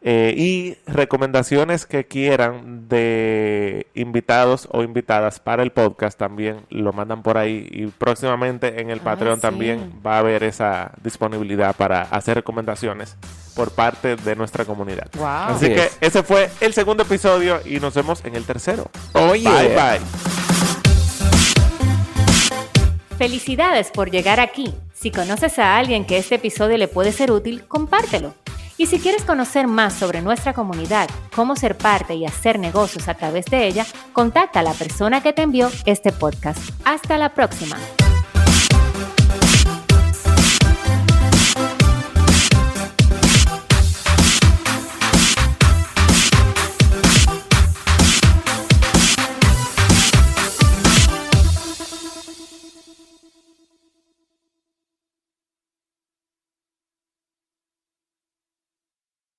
[0.01, 7.21] Eh, y recomendaciones que quieran de invitados o invitadas para el podcast también lo mandan
[7.21, 7.67] por ahí.
[7.69, 9.41] Y próximamente en el Ah, Patreon sí.
[9.41, 13.17] también va a haber esa disponibilidad para hacer recomendaciones
[13.55, 15.09] por parte de nuestra comunidad.
[15.17, 15.27] Wow.
[15.27, 15.97] Así que es.
[15.99, 18.89] ese fue el segundo episodio y nos vemos en el tercero.
[19.13, 19.49] Oye.
[19.49, 19.99] Bye bye.
[23.17, 24.73] Felicidades por llegar aquí.
[24.93, 28.33] Si conoces a alguien que este episodio le puede ser útil, compártelo.
[28.79, 33.13] Y si quieres conocer más sobre nuestra comunidad, cómo ser parte y hacer negocios a
[33.13, 36.59] través de ella, contacta a la persona que te envió este podcast.
[36.85, 37.75] Hasta la próxima.